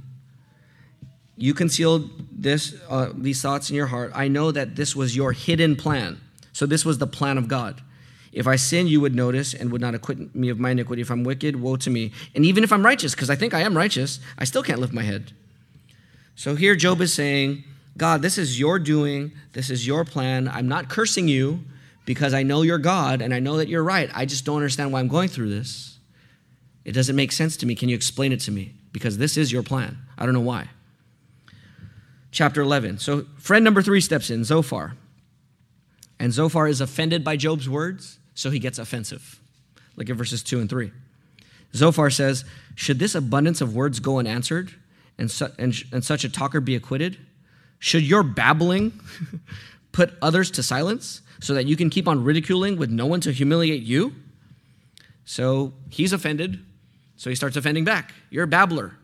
[1.39, 4.13] you concealed this, uh, these thoughts in your heart.
[4.15, 6.21] I know that this was your hidden plan.
[6.53, 7.81] So this was the plan of God.
[8.33, 11.01] If I sin, you would notice and would not acquit me of my iniquity.
[11.01, 12.13] If I'm wicked, woe to me.
[12.35, 14.93] And even if I'm righteous, because I think I am righteous, I still can't lift
[14.93, 15.33] my head.
[16.35, 17.65] So here Job is saying,
[17.97, 19.33] God, this is your doing.
[19.53, 20.49] This is your plan.
[20.49, 21.61] I'm not cursing you
[22.05, 24.11] because I know you're God and I know that you're right.
[24.15, 25.99] I just don't understand why I'm going through this.
[26.85, 27.75] It doesn't make sense to me.
[27.75, 28.75] Can you explain it to me?
[28.93, 29.99] Because this is your plan.
[30.17, 30.69] I don't know why.
[32.31, 32.99] Chapter 11.
[32.99, 34.97] So, friend number three steps in, Zophar.
[36.19, 39.41] And Zophar is offended by Job's words, so he gets offensive.
[39.97, 40.91] Look at verses 2 and 3.
[41.75, 44.73] Zophar says, Should this abundance of words go unanswered,
[45.17, 47.19] and, su- and, sh- and such a talker be acquitted?
[47.79, 49.01] Should your babbling
[49.93, 53.33] put others to silence, so that you can keep on ridiculing with no one to
[53.33, 54.15] humiliate you?
[55.25, 56.65] So he's offended,
[57.17, 58.13] so he starts offending back.
[58.31, 58.95] You're a babbler.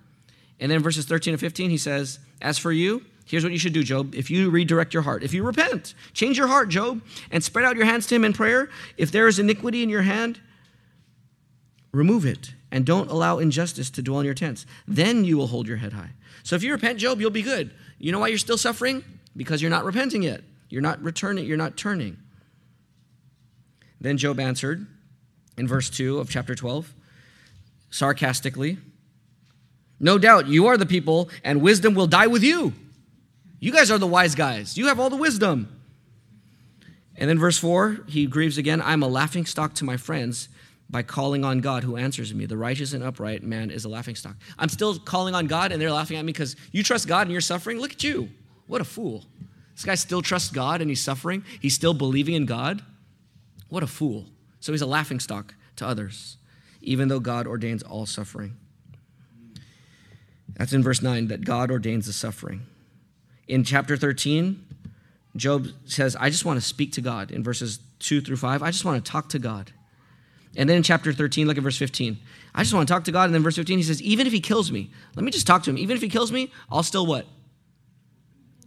[0.59, 3.73] And then verses 13 and 15, he says, As for you, Here's what you should
[3.73, 4.15] do, Job.
[4.15, 7.77] If you redirect your heart, if you repent, change your heart, Job, and spread out
[7.77, 8.69] your hands to him in prayer.
[8.97, 10.41] If there is iniquity in your hand,
[11.93, 14.67] remove it and don't allow injustice to dwell in your tents.
[14.87, 16.11] Then you will hold your head high.
[16.43, 17.71] So if you repent, Job, you'll be good.
[17.99, 19.05] You know why you're still suffering?
[19.37, 20.43] Because you're not repenting yet.
[20.69, 22.19] You're not returning, you're not turning.
[24.01, 24.87] Then Job answered
[25.57, 26.93] in verse 2 of chapter 12,
[27.91, 28.79] sarcastically,
[30.01, 32.75] No doubt you are the people, and wisdom will die with you.
[33.65, 34.77] You guys are the wise guys.
[34.77, 35.75] You have all the wisdom.
[37.17, 40.51] And then verse 4, he grieves again I'm a laughing stock to my friends
[40.91, 42.45] by calling on God who answers me.
[42.45, 44.37] The righteous and upright man is a laughing stock.
[44.59, 47.33] I'm still calling on God and they're laughing at me because you trust God and
[47.33, 47.79] you're suffering.
[47.79, 48.29] Look at you.
[48.67, 49.25] What a fool.
[49.75, 51.43] This guy still trusts God and he's suffering.
[51.59, 52.83] He's still believing in God.
[53.71, 54.27] What a fool.
[54.61, 56.37] So he's a laughing stock to others,
[56.83, 58.59] even though God ordains all suffering.
[60.55, 62.67] That's in verse 9 that God ordains the suffering.
[63.47, 64.65] In chapter 13,
[65.37, 68.63] Job says, I just want to speak to God in verses 2 through 5.
[68.63, 69.73] I just want to talk to God.
[70.57, 72.19] And then in chapter 13, look at verse 15.
[72.55, 73.25] I just want to talk to God.
[73.25, 75.65] And then verse 15, he says, Even if he kills me, let me just talk
[75.65, 75.79] to him.
[75.79, 77.27] Even if he kills me, I'll still what?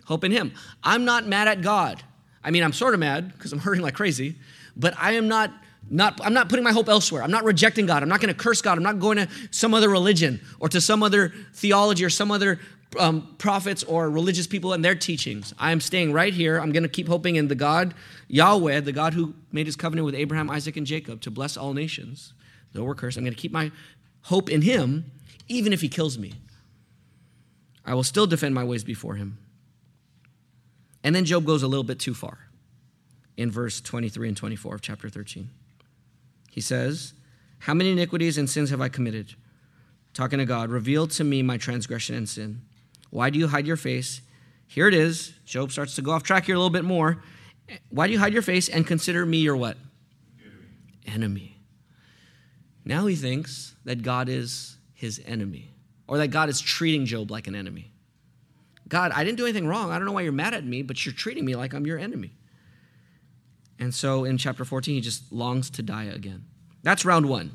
[0.06, 0.54] Hope in him.
[0.84, 2.04] I'm not mad at God.
[2.44, 4.36] I mean, I'm sort of mad because I'm hurting like crazy,
[4.76, 5.52] but I am not.
[5.90, 7.24] Not, I'm not putting my hope elsewhere.
[7.24, 8.04] I'm not rejecting God.
[8.04, 8.78] I'm not going to curse God.
[8.78, 12.60] I'm not going to some other religion or to some other theology or some other
[12.97, 15.54] um, prophets or religious people and their teachings.
[15.60, 16.60] I am staying right here.
[16.60, 17.93] I'm going to keep hoping in the God,
[18.28, 21.73] Yahweh, the God who made his covenant with Abraham, Isaac, and Jacob to bless all
[21.73, 22.34] nations.
[22.73, 23.71] Though we're cursed, I'm going to keep my
[24.23, 25.12] hope in him,
[25.47, 26.34] even if he kills me.
[27.86, 29.38] I will still defend my ways before him.
[31.04, 32.38] And then Job goes a little bit too far
[33.38, 35.50] in verse 23 and 24 of chapter 13.
[36.52, 37.13] He says,
[37.60, 39.36] How many iniquities and sins have I committed?
[40.13, 42.63] Talking to God, reveal to me my transgression and sin.
[43.17, 44.21] Why do you hide your face?
[44.67, 45.34] Here it is.
[45.43, 47.23] Job starts to go off track here a little bit more.
[47.89, 49.75] Why do you hide your face and consider me your what?
[51.08, 51.15] Enemy.
[51.15, 51.58] enemy.
[52.86, 55.73] Now he thinks that God is his enemy
[56.08, 57.91] or that God is treating Job like an enemy.
[58.88, 59.89] God, I didn't do anything wrong.
[59.89, 61.97] I don't know why you're mad at me, but you're treating me like I'm your
[61.97, 62.38] enemy.
[63.80, 66.45] And so in chapter 14, he just longs to die again.
[66.84, 67.49] That's round one.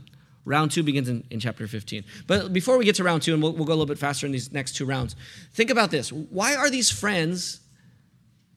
[0.45, 2.05] Round two begins in, in chapter 15.
[2.27, 4.27] But before we get to round two, and we'll, we'll go a little bit faster
[4.27, 5.15] in these next two rounds,
[5.53, 6.13] think about this.
[6.13, 7.61] Why are these friends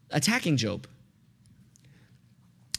[0.09, 0.87] attacking Job?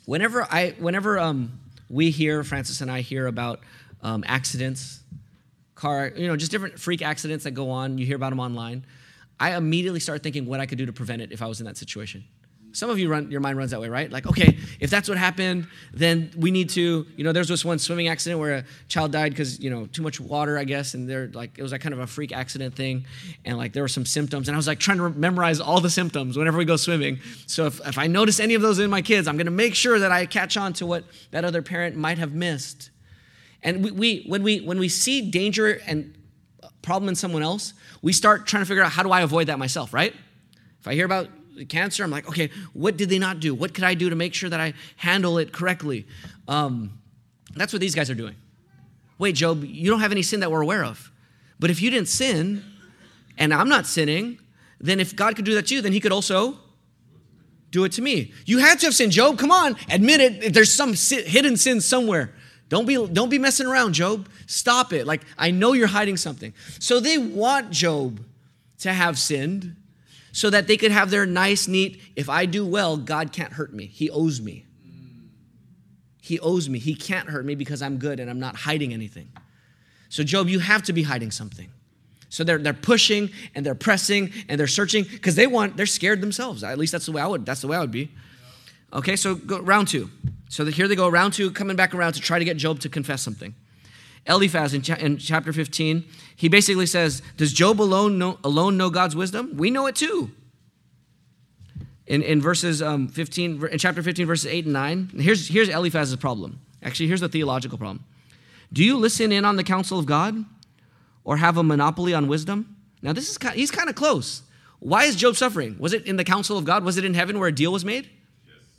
[0.07, 3.61] Whenever I, whenever um, we hear, Francis and I hear about
[4.03, 5.01] um, accidents,
[5.77, 8.85] car, you know, just different freak accidents that go on, you hear about them online,
[9.39, 11.67] I immediately start thinking what I could do to prevent it if I was in
[11.67, 12.25] that situation.
[12.77, 14.13] Some of you run, your mind runs that way, right?
[14.13, 17.79] Like, okay, if that's what happened, then we need to, you know, there's this one
[17.79, 21.09] swimming accident where a child died because, you know, too much water, I guess, and
[21.09, 23.07] they're like, it was like kind of a freak accident thing,
[23.47, 25.89] and like there were some symptoms, and I was like trying to memorize all the
[25.89, 27.19] symptoms whenever we go swimming.
[27.47, 29.75] So if, if I notice any of those in my kids, I'm going to make
[29.75, 32.91] sure that I catch on to what that other parent might have missed.
[33.63, 36.15] And we, we when we when we see danger and
[36.83, 37.73] problem in someone else,
[38.03, 40.15] we start trying to figure out how do I avoid that myself, right?
[40.79, 41.31] If I hear about
[41.65, 43.55] cancer, I'm like, okay, what did they not do?
[43.55, 46.07] What could I do to make sure that I handle it correctly?
[46.49, 46.99] Um,
[47.55, 48.35] that's what these guys are doing.
[49.19, 51.11] Wait, Job, you don't have any sin that we're aware of.
[51.59, 52.63] But if you didn't sin,
[53.39, 54.39] and I'm not sinning,
[54.81, 56.59] then if God could do that to you, then he could also
[57.71, 58.33] do it to me.
[58.45, 59.39] You had to have sinned, Job.
[59.39, 60.55] Come on, admit it.
[60.55, 62.33] There's some hidden sin somewhere.
[62.69, 64.29] Don't be, don't be messing around, Job.
[64.47, 65.07] Stop it.
[65.07, 66.53] Like, I know you're hiding something.
[66.79, 68.21] So they want Job
[68.81, 69.77] to have sinned
[70.37, 73.73] so that they could have their nice, neat, if I do well, God can't hurt
[73.73, 73.87] me.
[73.87, 74.67] He owes me.
[76.21, 76.79] He owes me.
[76.79, 79.33] He can't hurt me because I'm good and I'm not hiding anything.
[80.11, 81.71] So, Job, you have to be hiding something.
[82.29, 86.21] So they're, they're pushing and they're pressing and they're searching because they want, they're scared
[86.21, 86.63] themselves.
[86.63, 88.11] At least that's the way I would, that's the way I would be.
[88.93, 90.11] Okay, so go, round two.
[90.51, 92.91] So here they go, round two, coming back around to try to get Job to
[92.91, 93.55] confess something.
[94.27, 96.05] Eliphaz in, cha- in chapter 15,
[96.35, 99.57] he basically says, Does Job alone know, alone know God's wisdom?
[99.57, 100.31] We know it too.
[102.07, 106.17] In, in verses um, 15, in chapter 15, verses 8 and 9, here's, here's Eliphaz's
[106.17, 106.61] problem.
[106.83, 108.05] Actually, here's the theological problem.
[108.73, 110.45] Do you listen in on the counsel of God
[111.25, 112.77] or have a monopoly on wisdom?
[113.03, 114.43] Now, this is kind, he's kind of close.
[114.79, 115.77] Why is Job suffering?
[115.79, 116.85] Was it in the counsel of God?
[116.85, 118.09] Was it in heaven where a deal was made?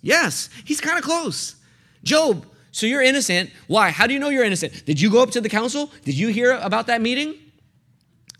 [0.01, 1.55] Yes, yes he's kind of close.
[2.03, 2.45] Job,
[2.77, 3.49] so you're innocent.
[3.65, 3.89] Why?
[3.89, 4.85] How do you know you're innocent?
[4.85, 5.91] Did you go up to the council?
[6.05, 7.33] Did you hear about that meeting?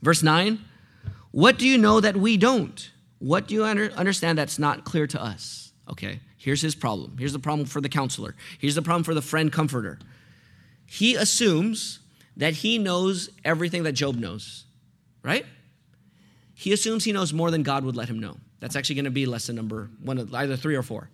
[0.03, 0.59] Verse 9
[1.31, 2.91] What do you know that we don't?
[3.17, 5.71] What do you under, understand that's not clear to us?
[5.89, 7.15] Okay, here's his problem.
[7.17, 8.35] Here's the problem for the counselor.
[8.59, 9.97] Here's the problem for the friend comforter.
[10.85, 11.97] He assumes
[12.35, 14.65] that he knows everything that Job knows,
[15.23, 15.47] right?
[16.53, 18.38] He assumes he knows more than God would let him know.
[18.59, 21.09] That's actually going to be lesson number one, either three or four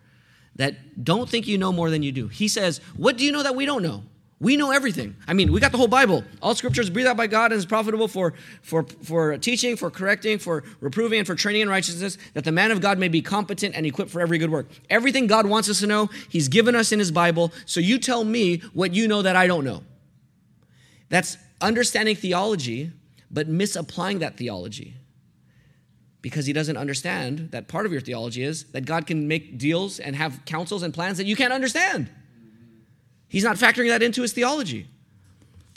[0.55, 2.27] that don't think you know more than you do.
[2.27, 4.03] He says, What do you know that we don't know?
[4.39, 5.15] We know everything.
[5.25, 6.21] I mean, we got the whole Bible.
[6.41, 10.37] All scriptures breathed out by God and is profitable for, for, for teaching, for correcting,
[10.37, 13.73] for reproving, and for training in righteousness, that the man of God may be competent
[13.73, 14.67] and equipped for every good work.
[14.89, 17.53] Everything God wants us to know, He's given us in His Bible.
[17.65, 19.81] So you tell me what you know that I don't know.
[21.07, 22.91] That's understanding theology,
[23.31, 24.95] but misapplying that theology
[26.23, 29.99] because he doesn't understand that part of your theology is that God can make deals
[29.99, 32.09] and have counsels and plans that you can't understand.
[33.27, 34.87] He's not factoring that into his theology.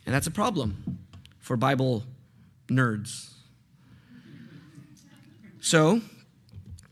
[0.07, 1.01] And that's a problem
[1.40, 2.05] for Bible
[2.68, 3.32] nerds.
[5.61, 6.01] So,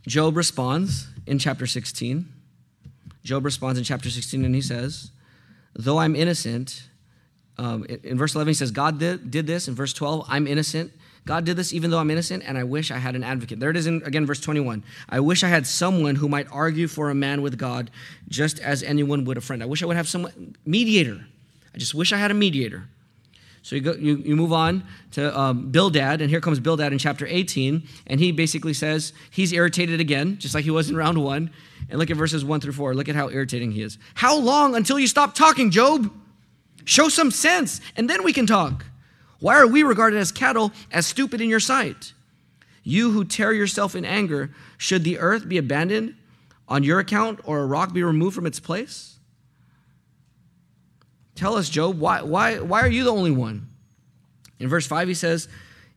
[0.05, 2.27] Job responds in chapter 16.
[3.23, 5.13] Job responds in chapter 16 and he says,
[5.75, 6.89] Though I'm innocent,
[7.57, 9.69] um, in verse 11 he says, God did, did this.
[9.69, 10.91] In verse 12, I'm innocent.
[11.25, 13.59] God did this even though I'm innocent, and I wish I had an advocate.
[13.59, 14.85] There it is in, again, verse 21.
[15.09, 17.91] I wish I had someone who might argue for a man with God
[18.29, 19.63] just as anyone would a friend.
[19.63, 20.29] I wish I would have some
[20.67, 21.25] mediator.
[21.75, 22.85] I just wish I had a mediator.
[23.63, 26.99] So you, go, you, you move on to um, Bildad, and here comes Bildad in
[26.99, 31.17] chapter 18, and he basically says he's irritated again, just like he was in round
[31.17, 31.51] one.
[31.89, 32.95] And look at verses 1 through 4.
[32.95, 33.97] Look at how irritating he is.
[34.15, 36.13] How long until you stop talking, Job?
[36.85, 38.85] Show some sense, and then we can talk.
[39.45, 42.15] Why are we regarded as cattle, as stupid in your sight?
[42.83, 46.15] You who tear yourself in anger, should the earth be abandoned
[46.67, 49.19] on your account or a rock be removed from its place?
[51.35, 53.69] Tell us, Job, why, why, why are you the only one?
[54.59, 55.47] In verse 5, he says,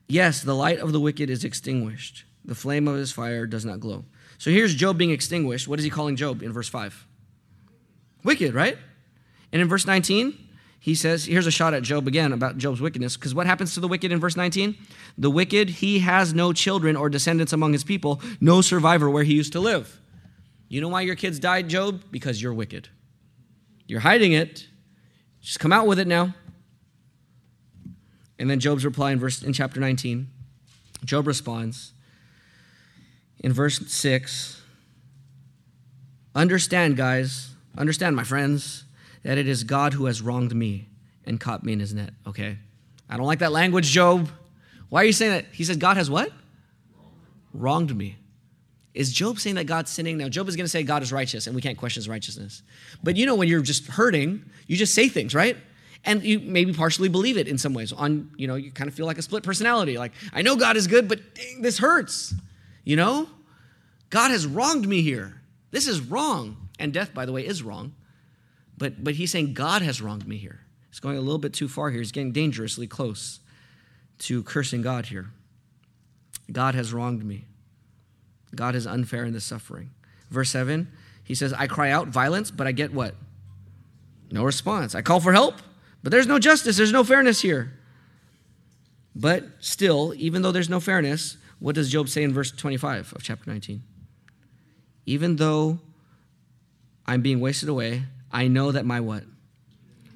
[0.10, 3.80] Yes, the light of the wicked is extinguished, the flame of his fire does not
[3.80, 4.04] glow.
[4.40, 5.70] So here's Job being extinguished.
[5.70, 7.08] What is he calling Job in verse 5?
[8.26, 8.78] Wicked, right?
[9.54, 10.47] And in verse 19,
[10.88, 13.18] he says, here's a shot at Job again about Job's wickedness.
[13.18, 14.78] Because what happens to the wicked in verse 19?
[15.18, 19.34] The wicked, he has no children or descendants among his people, no survivor where he
[19.34, 20.00] used to live.
[20.70, 22.06] You know why your kids died, Job?
[22.10, 22.88] Because you're wicked.
[23.86, 24.66] You're hiding it.
[25.42, 26.34] Just come out with it now.
[28.40, 30.30] And then Job's reply in verse in chapter 19.
[31.04, 31.92] Job responds
[33.40, 34.62] in verse 6.
[36.34, 37.56] Understand, guys.
[37.78, 38.86] Understand, my friends
[39.24, 40.88] that it is God who has wronged me
[41.26, 42.12] and caught me in his net.
[42.26, 42.58] Okay.
[43.10, 44.30] I don't like that language, Job.
[44.90, 45.46] Why are you saying that?
[45.52, 46.32] He says, God has what?
[47.54, 48.18] Wronged me.
[48.94, 50.18] Is Job saying that God's sinning?
[50.18, 52.64] Now, Job is going to say God is righteous and we can't question his righteousness.
[53.04, 55.58] But you know, when you're just hurting, you just say things, right?
[56.04, 57.92] And you maybe partially believe it in some ways.
[57.92, 59.98] On, you know, you kind of feel like a split personality.
[59.98, 62.34] Like, I know God is good, but dang, this hurts.
[62.84, 63.28] You know?
[64.10, 65.42] God has wronged me here.
[65.72, 66.70] This is wrong.
[66.80, 67.94] And death, by the way, is wrong.
[68.78, 70.62] But, but he's saying God has wronged me here.
[70.90, 72.00] He's going a little bit too far here.
[72.00, 73.40] He's getting dangerously close
[74.20, 75.32] to cursing God here.
[76.52, 77.46] God has wronged me.
[78.56, 79.92] God is unfair in the suffering.
[80.30, 80.88] Verse 7,
[81.24, 83.16] he says, I cry out violence, but I get what?
[84.32, 84.96] No response.
[84.96, 85.56] I call for help,
[86.04, 87.74] but there's no justice, there's no fairness here.
[89.16, 93.24] But still, even though there's no fairness, What does Job say in verse 25 of
[93.24, 93.82] chapter 19?
[95.06, 95.80] Even though
[97.06, 99.24] I'm being wasted away, I know that my what?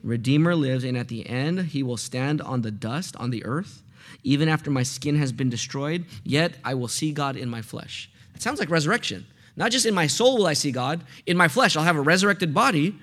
[0.04, 3.84] Redeemer lives, and at the end he will stand on the dust, on the earth.
[4.24, 8.10] Even after my skin has been destroyed, yet I will see God in my flesh.
[8.36, 9.26] It sounds like resurrection.
[9.56, 12.02] Not just in my soul will I see God, in my flesh I'll have a
[12.02, 12.96] resurrected body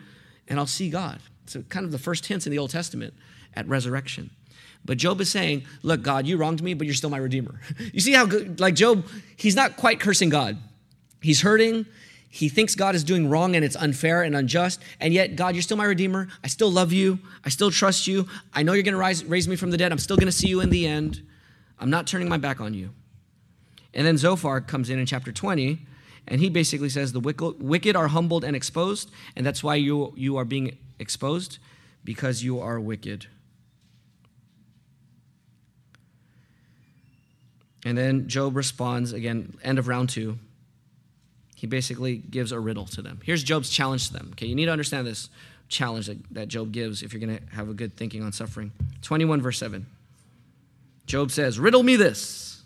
[0.49, 1.21] and I'll see God.
[1.47, 3.15] So, kind of the first hints in the Old Testament
[3.55, 4.31] at resurrection.
[4.85, 7.61] But Job is saying, Look, God, you wronged me, but you're still my Redeemer.
[7.93, 9.07] you see how, good, like Job,
[9.37, 10.59] he's not quite cursing God.
[11.21, 11.87] He's hurting.
[12.29, 14.81] He thinks God is doing wrong and it's unfair and unjust.
[15.01, 16.29] And yet, God, you're still my Redeemer.
[16.45, 17.19] I still love you.
[17.45, 18.29] I still trust you.
[18.53, 19.93] I know you're going to raise me from the dead.
[19.93, 21.23] I'm still going to see you in the end.
[21.79, 22.91] I'm not turning my back on you.
[23.95, 25.79] And then Zophar comes in in chapter 20,
[26.27, 30.37] and he basically says, The wicked are humbled and exposed, and that's why you, you
[30.37, 31.59] are being exposed,
[32.05, 33.27] because you are wicked.
[37.85, 40.39] And then Job responds again, end of round two.
[41.59, 43.21] He basically gives a riddle to them.
[43.25, 44.29] Here's Job's challenge to them.
[44.35, 45.29] Okay, you need to understand this
[45.69, 48.71] challenge that, that Job gives if you're going to have a good thinking on suffering.
[49.03, 49.85] 21, verse 7.
[51.07, 52.63] Job says, Riddle me this.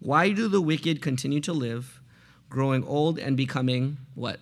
[0.00, 2.00] Why do the wicked continue to live,
[2.50, 4.40] growing old and becoming what?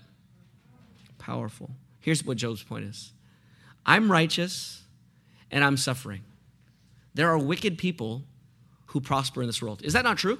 [1.18, 1.68] Powerful.
[2.00, 3.12] Here's what Job's point is
[3.84, 4.84] I'm righteous
[5.50, 6.22] and I'm suffering.
[7.12, 8.22] There are wicked people
[8.86, 9.82] who prosper in this world.
[9.84, 10.38] Is that not true?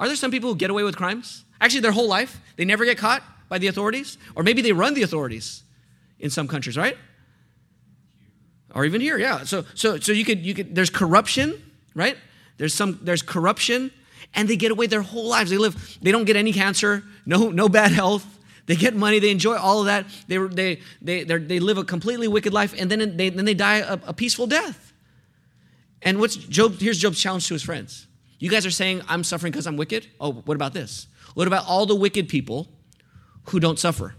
[0.00, 1.44] Are there some people who get away with crimes?
[1.60, 4.94] Actually, their whole life, they never get caught by the authorities, or maybe they run
[4.94, 5.62] the authorities
[6.18, 6.96] in some countries, right?
[8.74, 9.44] Or even here, yeah.
[9.44, 10.74] So, so, so you could, you could.
[10.74, 11.62] There's corruption,
[11.94, 12.16] right?
[12.56, 13.90] There's some, there's corruption,
[14.34, 15.50] and they get away their whole lives.
[15.50, 18.26] They live, they don't get any cancer, no, no bad health.
[18.66, 20.06] They get money, they enjoy all of that.
[20.28, 23.78] They, they, they, they live a completely wicked life, and then they, then they die
[23.78, 24.92] a, a peaceful death.
[26.00, 26.78] And what's Job?
[26.80, 28.06] Here's Job's challenge to his friends.
[28.40, 30.08] You guys are saying I'm suffering because I'm wicked.
[30.18, 31.06] Oh, what about this?
[31.34, 32.68] What about all the wicked people
[33.50, 34.16] who don't suffer?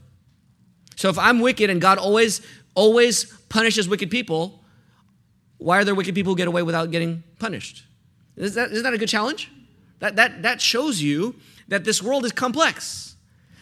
[0.96, 2.42] So if I'm wicked and God always
[2.76, 4.64] always punishes wicked people,
[5.58, 7.84] why are there wicked people who get away without getting punished?
[8.38, 9.52] Is that, isn't that a good challenge?
[10.00, 11.36] That, that, that shows you
[11.68, 13.16] that this world is complex.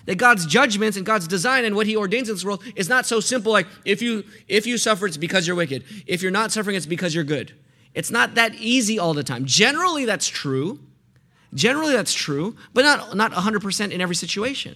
[0.05, 3.05] That God's judgments and God's design and what He ordains in this world is not
[3.05, 5.85] so simple like if you if you suffer, it's because you're wicked.
[6.05, 7.53] If you're not suffering, it's because you're good.
[7.93, 9.45] It's not that easy all the time.
[9.45, 10.79] Generally, that's true.
[11.53, 14.75] Generally, that's true, but not, not 100% in every situation.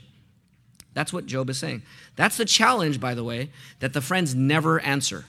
[0.94, 1.84] That's what Job is saying.
[2.16, 3.50] That's the challenge, by the way,
[3.80, 5.26] that the friends never answer.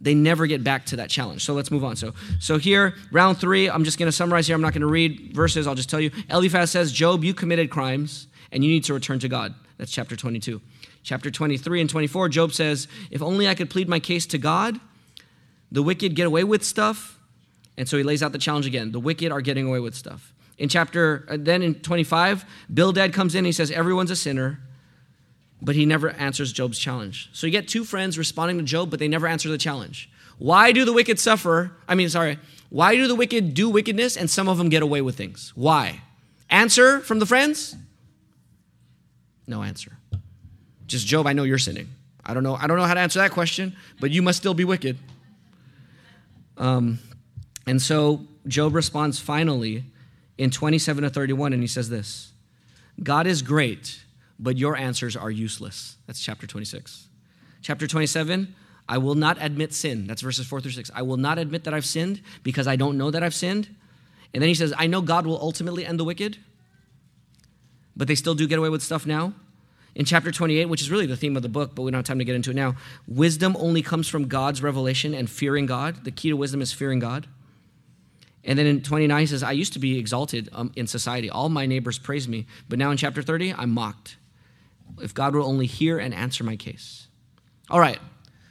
[0.00, 1.44] They never get back to that challenge.
[1.44, 1.96] So let's move on.
[1.96, 4.56] So, so here, round three, I'm just going to summarize here.
[4.56, 5.66] I'm not going to read verses.
[5.66, 6.10] I'll just tell you.
[6.28, 9.54] Eliphaz says, Job, you committed crimes and you need to return to God.
[9.78, 10.60] That's chapter 22.
[11.04, 14.80] Chapter 23 and 24, Job says, If only I could plead my case to God
[15.72, 17.18] the wicked get away with stuff.
[17.76, 18.92] And so he lays out the challenge again.
[18.92, 20.32] The wicked are getting away with stuff.
[20.58, 23.46] In chapter, uh, then in 25, Bildad comes in.
[23.46, 24.60] He says, Everyone's a sinner,
[25.62, 27.30] but he never answers Job's challenge.
[27.32, 30.10] So you get two friends responding to Job, but they never answer the challenge.
[30.38, 31.72] Why do the wicked suffer?
[31.88, 32.38] I mean, sorry.
[32.68, 35.52] Why do the wicked do wickedness and some of them get away with things?
[35.54, 36.02] Why?
[36.50, 37.74] Answer from the friends?
[39.46, 39.92] No answer.
[40.86, 41.88] Just Job, I know you're sinning.
[42.24, 42.54] I don't know.
[42.54, 44.98] I don't know how to answer that question, but you must still be wicked.
[46.62, 47.00] Um,
[47.66, 49.84] and so Job responds finally
[50.38, 52.32] in 27 to 31, and he says this
[53.02, 54.00] God is great,
[54.38, 55.96] but your answers are useless.
[56.06, 57.08] That's chapter 26.
[57.62, 58.54] Chapter 27,
[58.88, 60.06] I will not admit sin.
[60.06, 60.90] That's verses 4 through 6.
[60.94, 63.74] I will not admit that I've sinned because I don't know that I've sinned.
[64.32, 66.38] And then he says, I know God will ultimately end the wicked,
[67.96, 69.34] but they still do get away with stuff now.
[69.94, 72.06] In chapter 28, which is really the theme of the book, but we don't have
[72.06, 72.76] time to get into it now,
[73.06, 76.04] wisdom only comes from God's revelation and fearing God.
[76.04, 77.26] The key to wisdom is fearing God.
[78.44, 81.30] And then in 29, he says, I used to be exalted um, in society.
[81.30, 82.46] All my neighbors praised me.
[82.68, 84.16] But now in chapter 30, I'm mocked.
[85.00, 87.06] If God will only hear and answer my case.
[87.70, 87.98] All right.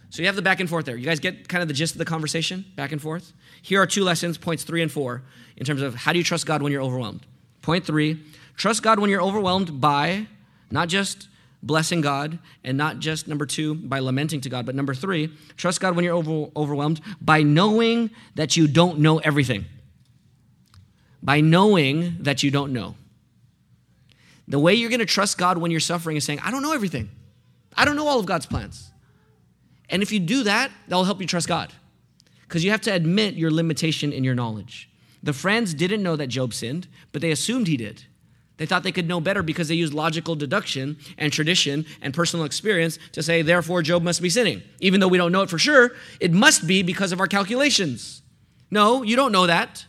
[0.10, 0.96] So you have the back and forth there.
[0.96, 3.34] You guys get kind of the gist of the conversation, back and forth?
[3.62, 5.24] Here are two lessons, points three and four,
[5.58, 7.26] in terms of how do you trust God when you're overwhelmed.
[7.62, 8.22] Point three,
[8.58, 10.28] trust God when you're overwhelmed by
[10.70, 11.28] not just
[11.64, 15.80] blessing God, and not just number two, by lamenting to God, but number three, trust
[15.80, 19.66] God when you're over, overwhelmed by knowing that you don't know everything.
[21.22, 22.95] By knowing that you don't know.
[24.47, 26.74] The way you're going to trust God when you're suffering is saying, I don't know
[26.74, 27.09] everything.
[27.76, 28.91] I don't know all of God's plans.
[29.89, 31.72] And if you do that, that'll help you trust God.
[32.43, 34.89] Because you have to admit your limitation in your knowledge.
[35.24, 38.05] The friends didn't know that Job sinned, but they assumed he did.
[38.62, 42.45] They thought they could know better because they used logical deduction and tradition and personal
[42.45, 44.62] experience to say, therefore, Job must be sinning.
[44.80, 48.22] Even though we don't know it for sure, it must be because of our calculations.
[48.70, 49.88] No, you don't know that.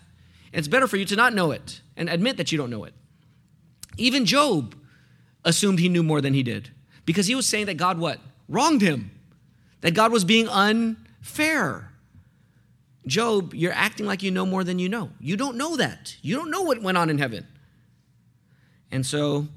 [0.55, 2.95] It's better for you to not know it and admit that you don't know it.
[3.99, 4.75] Even Job
[5.45, 6.71] assumed he knew more than he did
[7.05, 8.21] because he was saying that God what?
[8.49, 9.11] Wronged him.
[9.83, 11.93] That God was being unfair.
[13.07, 15.11] Job, you're acting like you know more than you know.
[15.21, 16.17] You don't know that.
[16.23, 17.47] You don't know what went on in heaven.
[18.93, 19.49] And so,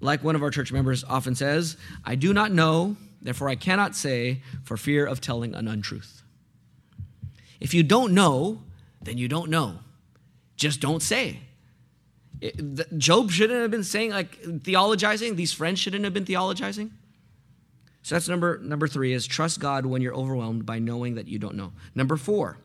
[0.00, 3.96] like one of our church members often says, I do not know, therefore I cannot
[3.96, 6.22] say for fear of telling an untruth.
[7.60, 8.60] If you don't know,
[9.02, 9.78] then you don't know.
[10.56, 11.40] Just don't say.
[12.98, 15.34] Job shouldn't have been saying like theologizing.
[15.36, 16.90] These friends shouldn't have been theologizing.
[18.02, 21.38] So that's number number three is trust God when you're overwhelmed by knowing that you
[21.38, 21.72] don't know.
[21.94, 22.58] Number four,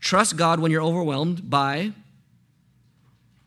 [0.00, 1.92] trust God when you're overwhelmed by.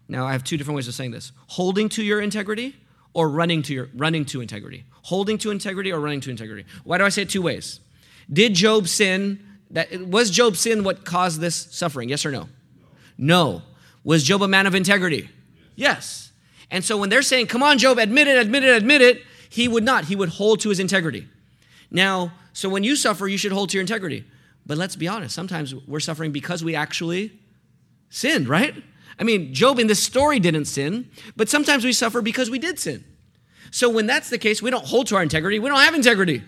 [0.07, 2.75] Now I have two different ways of saying this: holding to your integrity
[3.13, 4.85] or running to your running to integrity.
[5.03, 6.65] Holding to integrity or running to integrity.
[6.83, 7.79] Why do I say it two ways?
[8.31, 9.39] Did Job sin?
[9.71, 12.09] That was Job's sin what caused this suffering?
[12.09, 12.49] Yes or no?
[13.17, 13.61] No.
[14.03, 15.29] Was Job a man of integrity?
[15.75, 16.31] Yes.
[16.71, 19.67] And so when they're saying, come on, Job, admit it, admit it, admit it, he
[19.67, 20.05] would not.
[20.05, 21.27] He would hold to his integrity.
[21.91, 24.25] Now, so when you suffer, you should hold to your integrity.
[24.65, 27.31] But let's be honest, sometimes we're suffering because we actually
[28.09, 28.75] sinned, right?
[29.18, 32.80] I mean, Job in this story didn't sin, but sometimes we suffer because we did
[32.80, 33.03] sin.
[33.72, 36.43] So when that's the case, we don't hold to our integrity, we don't have integrity.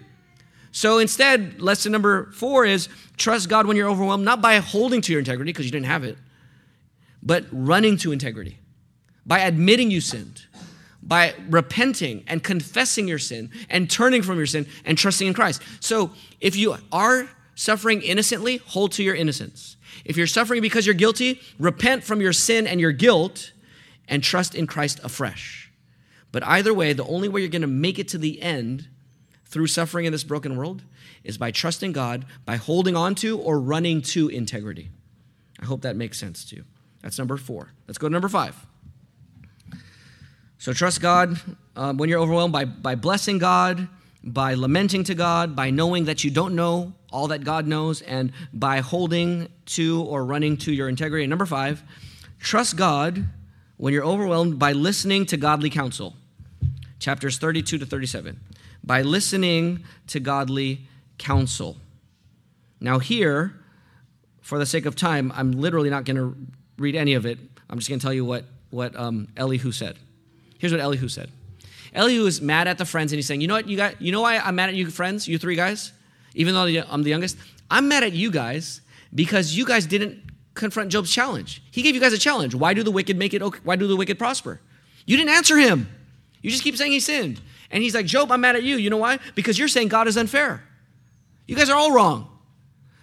[0.72, 5.12] So instead, lesson number four is trust God when you're overwhelmed, not by holding to
[5.12, 6.18] your integrity because you didn't have it,
[7.24, 8.60] but running to integrity,
[9.26, 10.46] by admitting you sinned,
[11.02, 15.62] by repenting and confessing your sin and turning from your sin and trusting in Christ.
[15.80, 16.12] So
[16.42, 19.77] if you are suffering innocently, hold to your innocence.
[20.08, 23.52] If you're suffering because you're guilty, repent from your sin and your guilt
[24.08, 25.70] and trust in Christ afresh.
[26.32, 28.88] But either way, the only way you're going to make it to the end
[29.46, 30.82] through suffering in this broken world
[31.26, 34.90] is by trusting God, by holding on to or running to integrity.
[35.62, 36.64] I hope that makes sense to you.
[37.02, 37.74] That's number four.
[37.86, 38.56] Let's go to number five.
[40.58, 41.38] So trust God
[41.76, 43.90] um, when you're overwhelmed by, by blessing God,
[44.24, 48.32] by lamenting to God, by knowing that you don't know all that God knows, and
[48.54, 51.24] by holding to or running to your integrity.
[51.24, 51.84] And number five,
[52.40, 53.26] trust God
[53.78, 56.16] when you're overwhelmed by listening to godly counsel.
[57.00, 58.40] Chapters 32 to 37.
[58.84, 60.88] By listening to godly
[61.18, 61.78] counsel.
[62.80, 63.54] Now, here,
[64.42, 66.36] for the sake of time, I'm literally not going to
[66.78, 67.40] read any of it.
[67.70, 69.98] I'm just going to tell you what, what um, Elihu said.
[70.58, 71.30] Here's what Elihu said.
[71.94, 74.12] Elihu is mad at the friends and he's saying, You know what, you got you
[74.12, 75.92] know why I'm mad at you friends, you three guys?
[76.38, 77.38] Even though I'm the youngest?
[77.70, 78.82] I'm mad at you guys
[79.14, 80.24] because you guys didn't
[80.54, 81.62] confront Job's challenge.
[81.72, 82.56] He gave you guys a challenge.
[82.56, 83.60] Why do the wicked make it okay?
[83.64, 84.62] Why do the wicked prosper?
[85.06, 85.90] You didn't answer him.
[86.42, 87.42] You just keep saying he sinned.
[87.70, 88.78] And he's like, Job, I'm mad at you.
[88.78, 89.20] You know why?
[89.36, 90.64] Because you're saying God is unfair.
[91.46, 92.30] You guys are all wrong.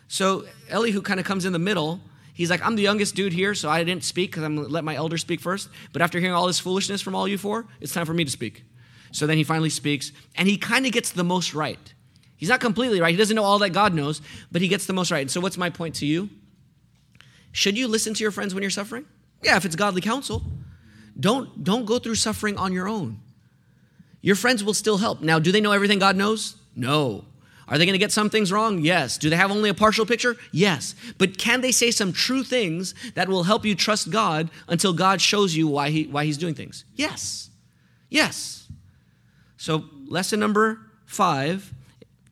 [0.09, 2.01] So Elihu kind of comes in the middle
[2.35, 4.73] He's like, I'm the youngest dude here, so I didn't speak because I'm going to
[4.73, 5.69] let my elder speak first.
[5.93, 8.31] But after hearing all this foolishness from all you four, it's time for me to
[8.31, 8.65] speak.
[9.13, 11.94] So then he finally speaks, and he kind of gets the most right.
[12.37, 13.11] He's not completely right.
[13.11, 14.21] He doesn't know all that God knows,
[14.51, 15.23] but he gets the most right.
[15.23, 16.29] And so, what's my point to you?
[17.53, 19.07] Should you listen to your friends when you're suffering?
[19.43, 20.43] Yeah, if it's godly counsel.
[21.19, 23.21] Don't, don't go through suffering on your own.
[24.21, 25.21] Your friends will still help.
[25.21, 26.57] Now, do they know everything God knows?
[26.75, 27.25] No.
[27.69, 28.81] Are they going to get some things wrong?
[28.81, 29.19] Yes.
[29.19, 30.37] Do they have only a partial picture?
[30.51, 30.95] Yes.
[31.19, 35.21] But can they say some true things that will help you trust God until God
[35.21, 36.85] shows you why, he, why He's doing things?
[36.95, 37.51] Yes.
[38.09, 38.67] Yes.
[39.57, 41.74] So, lesson number five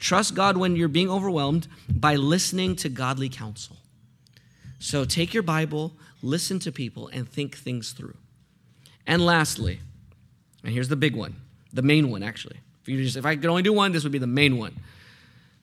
[0.03, 3.77] trust God when you're being overwhelmed by listening to godly counsel.
[4.79, 5.93] So, take your Bible,
[6.23, 8.17] listen to people, and think things through.
[9.07, 9.79] And lastly,
[10.65, 11.37] and here's the big one,
[11.73, 12.59] the main one actually.
[12.83, 14.75] If, you just, if I could only do one, this would be the main one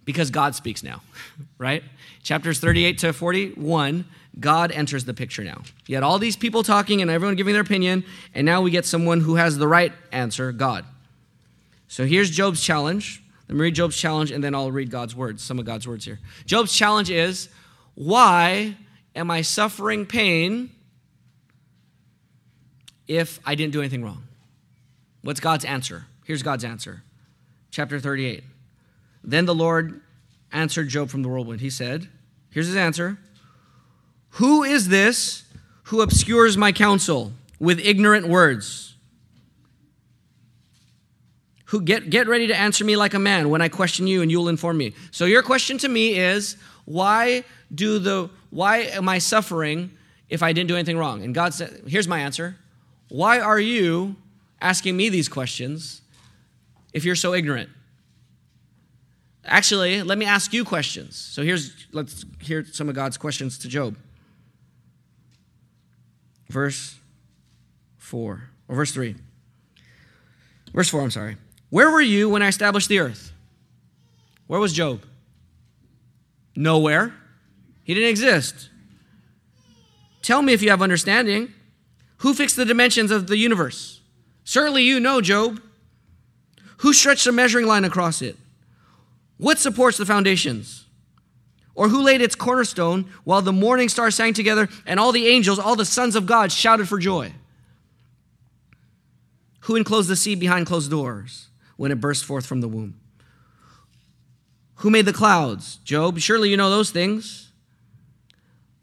[0.05, 1.01] because God speaks now,
[1.57, 1.83] right?
[2.23, 4.05] Chapters 38 to 41,
[4.39, 5.61] God enters the picture now.
[5.85, 8.85] You had all these people talking and everyone giving their opinion, and now we get
[8.85, 10.85] someone who has the right answer God.
[11.89, 13.21] So here's Job's challenge.
[13.49, 16.05] Let me read Job's challenge and then I'll read God's words, some of God's words
[16.05, 16.19] here.
[16.45, 17.49] Job's challenge is
[17.95, 18.75] why
[19.15, 20.69] am I suffering pain
[23.07, 24.23] if I didn't do anything wrong?
[25.23, 26.05] What's God's answer?
[26.25, 27.01] Here's God's answer.
[27.71, 28.43] Chapter 38.
[29.23, 29.99] Then the Lord
[30.51, 31.61] answered Job from the whirlwind.
[31.61, 32.07] He said,
[32.51, 33.17] Here's his answer
[34.33, 35.43] Who is this
[35.83, 38.95] who obscures my counsel with ignorant words?
[41.69, 44.31] Who get, get ready to answer me like a man when I question you and
[44.31, 44.93] you'll inform me.
[45.11, 47.43] So your question to me is why
[47.73, 49.91] do the why am I suffering
[50.29, 51.23] if I didn't do anything wrong?
[51.23, 52.57] And God said, here's my answer.
[53.09, 54.15] Why are you
[54.59, 56.01] asking me these questions
[56.91, 57.69] if you're so ignorant?
[59.45, 61.15] Actually, let me ask you questions.
[61.15, 63.95] So here's let's hear some of God's questions to Job.
[66.49, 66.95] verse
[67.97, 69.15] 4, or verse 3.
[70.73, 71.37] Verse 4, I'm sorry.
[71.69, 73.31] Where were you when I established the earth?
[74.47, 75.03] Where was Job?
[76.55, 77.13] Nowhere.
[77.83, 78.69] He didn't exist.
[80.21, 81.53] Tell me if you have understanding.
[82.17, 84.01] Who fixed the dimensions of the universe?
[84.43, 85.61] Certainly you know, Job.
[86.77, 88.35] Who stretched a measuring line across it?
[89.37, 90.85] What supports the foundations?
[91.75, 95.59] Or who laid its cornerstone while the morning stars sang together and all the angels,
[95.59, 97.31] all the sons of God shouted for joy?
[99.61, 101.48] Who enclosed the sea behind closed doors
[101.79, 102.99] when it burst forth from the womb?
[104.75, 105.77] Who made the clouds?
[105.85, 107.53] Job, surely you know those things.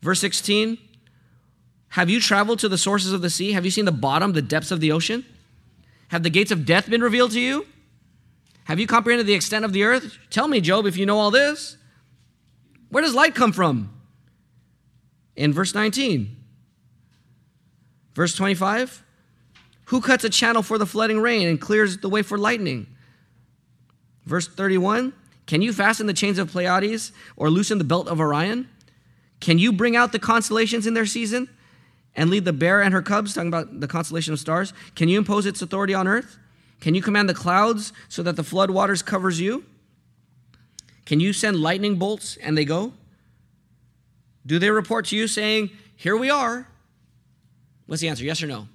[0.01, 0.79] Verse 16
[1.91, 3.53] Have you traveled to the sources of the sea?
[3.53, 5.27] Have you seen the bottom, the depths of the ocean?
[6.09, 7.67] Have the gates of death been revealed to you?
[8.65, 10.17] Have you comprehended the extent of the earth?
[10.31, 11.77] Tell me, Job, if you know all this.
[12.89, 13.93] Where does light come from?
[15.37, 16.35] In verse 19.
[18.15, 19.03] Verse 25.
[19.87, 22.87] Who cuts a channel for the flooding rain and clears the way for lightning?
[24.25, 25.13] Verse 31.
[25.47, 28.69] Can you fasten the chains of Pleiades or loosen the belt of Orion?
[29.41, 31.49] Can you bring out the constellations in their season
[32.17, 34.73] and lead the bear and her cubs, talking about the constellation of stars?
[34.97, 36.37] Can you impose its authority on earth?
[36.81, 39.65] Can you command the clouds so that the flood waters covers you?
[41.05, 42.93] Can you send lightning bolts and they go?
[44.45, 46.67] Do they report to you saying, Here we are?
[47.87, 48.25] What's the answer?
[48.25, 48.67] Yes or no?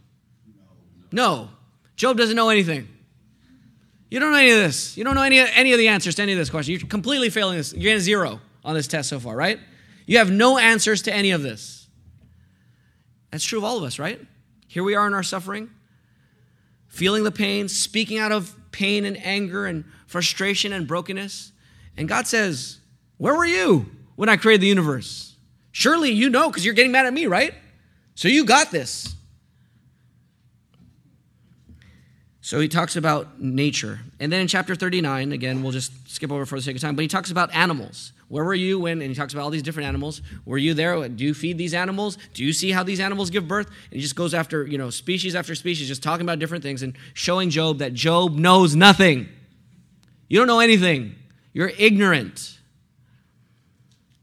[1.11, 1.49] No.
[1.95, 2.87] Job doesn't know anything.
[4.09, 4.97] You don't know any of this.
[4.97, 6.73] You don't know any, any of the answers to any of this question.
[6.73, 7.73] You're completely failing this.
[7.73, 9.59] You're getting zero on this test so far, right?
[10.05, 11.87] You have no answers to any of this.
[13.31, 14.19] That's true of all of us, right?
[14.67, 15.69] Here we are in our suffering,
[16.87, 21.53] feeling the pain, speaking out of pain and anger and frustration and brokenness.
[21.95, 22.79] And God says,
[23.17, 25.35] Where were you when I created the universe?
[25.71, 27.53] Surely you know because you're getting mad at me, right?
[28.15, 29.15] So you got this.
[32.43, 33.99] So he talks about nature.
[34.19, 36.95] And then in chapter 39, again, we'll just skip over for the sake of time,
[36.95, 38.13] but he talks about animals.
[38.29, 40.23] Where were you when, and he talks about all these different animals.
[40.45, 41.07] Were you there?
[41.07, 42.17] Do you feed these animals?
[42.33, 43.67] Do you see how these animals give birth?
[43.67, 46.81] And he just goes after, you know, species after species, just talking about different things
[46.81, 49.29] and showing Job that Job knows nothing.
[50.27, 51.15] You don't know anything.
[51.53, 52.57] You're ignorant.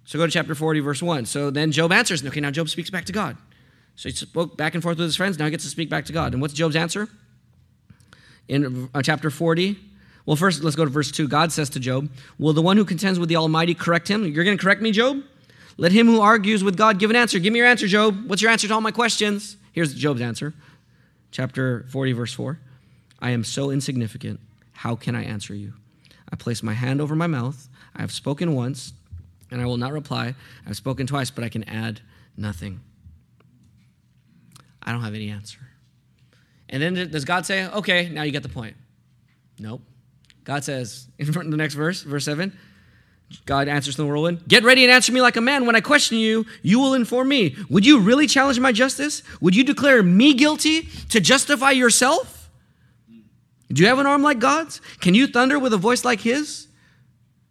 [0.05, 1.27] So go to chapter 40, verse 1.
[1.27, 2.25] So then Job answers.
[2.25, 3.37] Okay, now Job speaks back to God.
[3.95, 5.39] So he spoke back and forth with his friends.
[5.39, 6.33] Now he gets to speak back to God.
[6.33, 7.09] And what's Job's answer?
[8.49, 9.79] In uh, chapter 40,
[10.25, 11.29] well, first, let's go to verse 2.
[11.29, 14.25] God says to Job, Will the one who contends with the Almighty correct him?
[14.25, 15.23] You're going to correct me, Job?
[15.79, 17.39] Let him who argues with God give an answer.
[17.39, 18.29] Give me your answer, Job.
[18.29, 19.57] What's your answer to all my questions?
[19.73, 20.53] Here's Job's answer.
[21.31, 22.59] Chapter 40, verse 4.
[23.21, 24.41] I am so insignificant.
[24.73, 25.75] How can I answer you?
[26.31, 27.69] I place my hand over my mouth.
[27.97, 28.93] I have spoken once,
[29.51, 30.35] and I will not reply.
[30.67, 32.01] I've spoken twice, but I can add
[32.37, 32.81] nothing.
[34.83, 35.61] I don't have any answer.
[36.69, 38.77] And then does God say, okay, now you get the point?
[39.59, 39.83] Nope.
[40.45, 42.57] God says in the next verse, verse 7,
[43.45, 45.67] God answers the whirlwind, Get ready and answer me like a man.
[45.67, 47.57] When I question you, you will inform me.
[47.69, 49.23] Would you really challenge my justice?
[49.41, 52.51] Would you declare me guilty to justify yourself?
[53.71, 54.81] Do you have an arm like God's?
[55.01, 56.69] Can you thunder with a voice like his?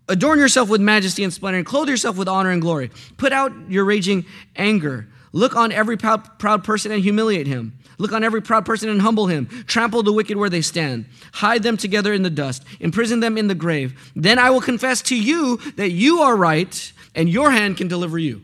[0.10, 2.90] Adorn yourself with majesty and splendor and clothe yourself with honor and glory.
[3.18, 5.08] Put out your raging anger.
[5.34, 7.78] Look on every proud, person and humiliate him.
[7.98, 9.48] Look on every proud person and humble him.
[9.68, 11.06] Trample the wicked where they stand.
[11.34, 12.64] Hide them together in the dust.
[12.80, 14.12] Imprison them in the grave.
[14.16, 18.18] Then I will confess to you that you are right and your hand can deliver
[18.18, 18.44] you.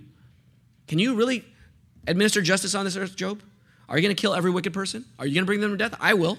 [0.88, 1.46] Can you really
[2.08, 3.42] administer justice on this earth, Job?
[3.88, 5.06] Are you going to kill every wicked person?
[5.20, 5.96] Are you going to bring them to death?
[6.00, 6.38] I will.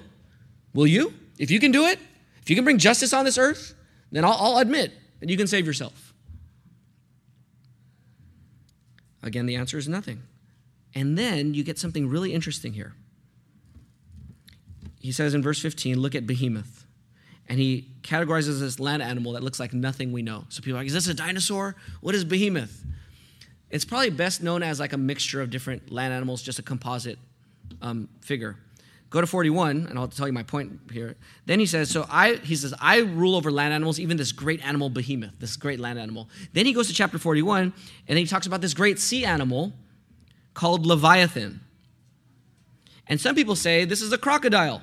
[0.72, 1.14] Will you?
[1.38, 1.98] If you can do it,
[2.42, 3.74] if you can bring justice on this earth,
[4.10, 6.12] then I'll, I'll admit that you can save yourself.
[9.22, 10.22] Again, the answer is nothing.
[10.94, 12.94] And then you get something really interesting here
[15.04, 16.86] he says in verse 15, look at behemoth.
[17.46, 20.46] And he categorizes this land animal that looks like nothing we know.
[20.48, 21.76] So people are like, is this a dinosaur?
[22.00, 22.82] What is behemoth?
[23.68, 27.18] It's probably best known as like a mixture of different land animals, just a composite
[27.82, 28.56] um, figure.
[29.10, 31.16] Go to 41, and I'll tell you my point here.
[31.44, 34.66] Then he says, so I, he says, I rule over land animals, even this great
[34.66, 36.30] animal behemoth, this great land animal.
[36.54, 37.72] Then he goes to chapter 41, and
[38.08, 39.74] then he talks about this great sea animal
[40.54, 41.60] called Leviathan.
[43.06, 44.82] And some people say this is a crocodile.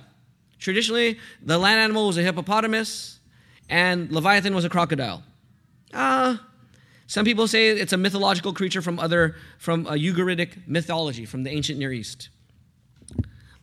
[0.59, 3.19] Traditionally, the land animal was a hippopotamus,
[3.67, 5.23] and Leviathan was a crocodile.
[5.91, 6.37] Uh,
[7.07, 11.49] some people say it's a mythological creature from other from a Ugaritic mythology from the
[11.49, 12.29] ancient Near East.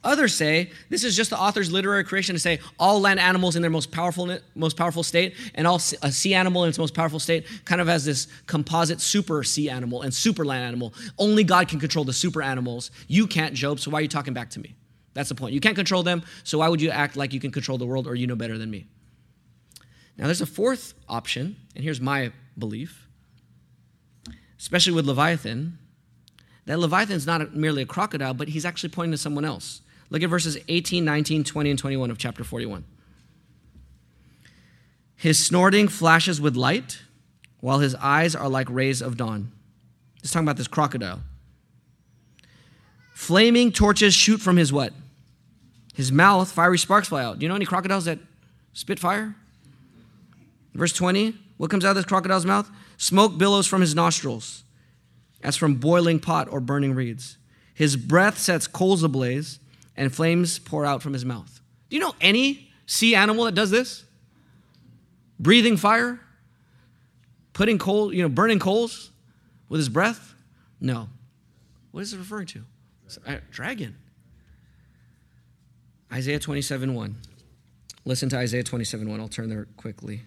[0.09, 3.63] Others say this is just the author's literary creation to say all land animals in
[3.63, 7.19] their most powerful, most powerful state and all a sea animal in its most powerful
[7.19, 10.95] state kind of as this composite super sea animal and super land animal.
[11.19, 12.91] Only God can control the super animals.
[13.07, 14.75] You can't, Job, so why are you talking back to me?
[15.13, 15.53] That's the point.
[15.53, 18.07] You can't control them, so why would you act like you can control the world
[18.07, 18.87] or you know better than me?
[20.17, 23.07] Now, there's a fourth option, and here's my belief,
[24.59, 25.79] especially with Leviathan,
[26.65, 29.83] that Leviathan is not merely a crocodile, but he's actually pointing to someone else.
[30.11, 32.85] Look at verses 18, 19, 20, and 21 of chapter 41.
[35.17, 37.01] His snorting flashes with light,
[37.61, 39.53] while his eyes are like rays of dawn.
[40.23, 41.21] He's talking about this crocodile.
[43.15, 44.93] Flaming torches shoot from his what?
[45.95, 47.41] His mouth, fiery sparks fly out.
[47.41, 48.21] Do you know any crocodiles that
[48.73, 49.35] spit fire?
[50.73, 52.71] Verse 20, what comes out of this crocodile's mouth?
[52.97, 54.63] Smoke billows from his nostrils,
[55.43, 57.37] as from boiling pot or burning reeds.
[57.75, 59.59] His breath sets coals ablaze,
[59.99, 61.61] and flames pour out from his mouth.
[61.90, 64.05] Do you know any sea animal that does this?
[65.40, 66.20] Breathing fire?
[67.53, 69.11] Putting coal, you know, burning coals
[69.68, 70.34] with his breath?
[70.80, 71.09] No.
[71.90, 72.64] What is it referring to?
[73.26, 73.96] A uh, dragon.
[76.12, 77.16] Isaiah 27 1.
[78.05, 79.20] Listen to Isaiah 27 1.
[79.20, 80.22] I'll turn there quickly.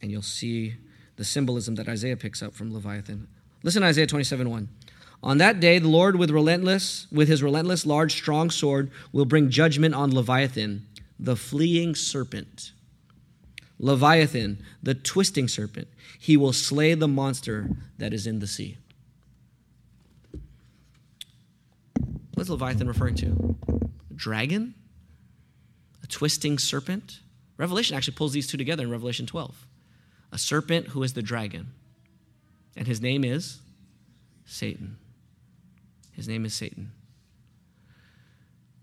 [0.00, 0.76] And you'll see
[1.16, 3.28] the symbolism that Isaiah picks up from Leviathan.
[3.62, 4.68] Listen to Isaiah 27 1.
[5.22, 9.50] On that day, the Lord, with relentless, with his relentless, large, strong sword, will bring
[9.50, 10.86] judgment on Leviathan,
[11.18, 12.72] the fleeing serpent.
[13.78, 15.88] Leviathan, the twisting serpent.
[16.18, 18.78] He will slay the monster that is in the sea.
[22.34, 23.56] What's Leviathan referring to?
[24.10, 24.74] A dragon?
[26.02, 27.20] A twisting serpent?
[27.58, 29.66] Revelation actually pulls these two together in Revelation 12.
[30.32, 31.68] A serpent who is the dragon.
[32.74, 33.60] And his name is
[34.46, 34.96] Satan.
[36.12, 36.92] His name is Satan.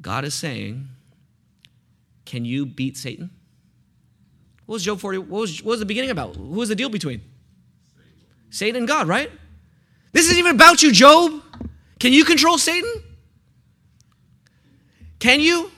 [0.01, 0.88] God is saying,
[2.25, 3.30] Can you beat Satan?
[4.65, 5.19] What was Job 40?
[5.19, 6.36] What was, what was the beginning about?
[6.36, 7.21] Who was the deal between?
[7.95, 8.11] Satan.
[8.49, 9.32] Satan and God, right?
[10.11, 11.41] This isn't even about you, Job.
[11.99, 12.91] Can you control Satan?
[15.19, 15.71] Can you?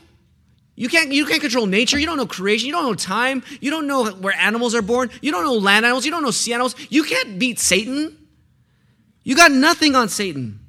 [0.75, 1.99] You can't, you can't control nature.
[1.99, 2.67] You don't know creation.
[2.67, 3.43] You don't know time.
[3.59, 5.09] You don't know where animals are born.
[5.21, 6.05] You don't know land animals.
[6.05, 6.73] You don't know sea animals.
[6.89, 8.17] You can't beat Satan.
[9.23, 10.59] You got nothing on Satan.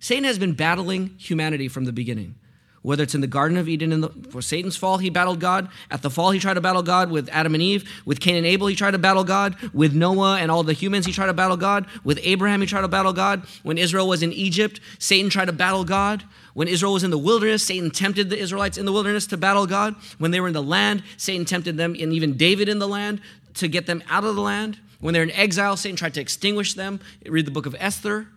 [0.00, 2.34] Satan has been battling humanity from the beginning.
[2.82, 5.68] Whether it's in the Garden of Eden, in the, for Satan's fall, he battled God.
[5.90, 7.86] At the fall, he tried to battle God with Adam and Eve.
[8.06, 9.54] With Cain and Abel, he tried to battle God.
[9.74, 11.84] With Noah and all the humans, he tried to battle God.
[12.04, 13.46] With Abraham, he tried to battle God.
[13.64, 16.24] When Israel was in Egypt, Satan tried to battle God.
[16.54, 19.66] When Israel was in the wilderness, Satan tempted the Israelites in the wilderness to battle
[19.66, 19.94] God.
[20.16, 23.20] When they were in the land, Satan tempted them, and even David in the land,
[23.54, 24.78] to get them out of the land.
[25.00, 27.00] When they're in exile, Satan tried to extinguish them.
[27.26, 28.28] Read the book of Esther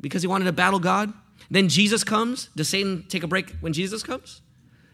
[0.00, 1.12] because he wanted to battle God.
[1.50, 2.48] Then Jesus comes.
[2.56, 4.40] Does Satan take a break when Jesus comes?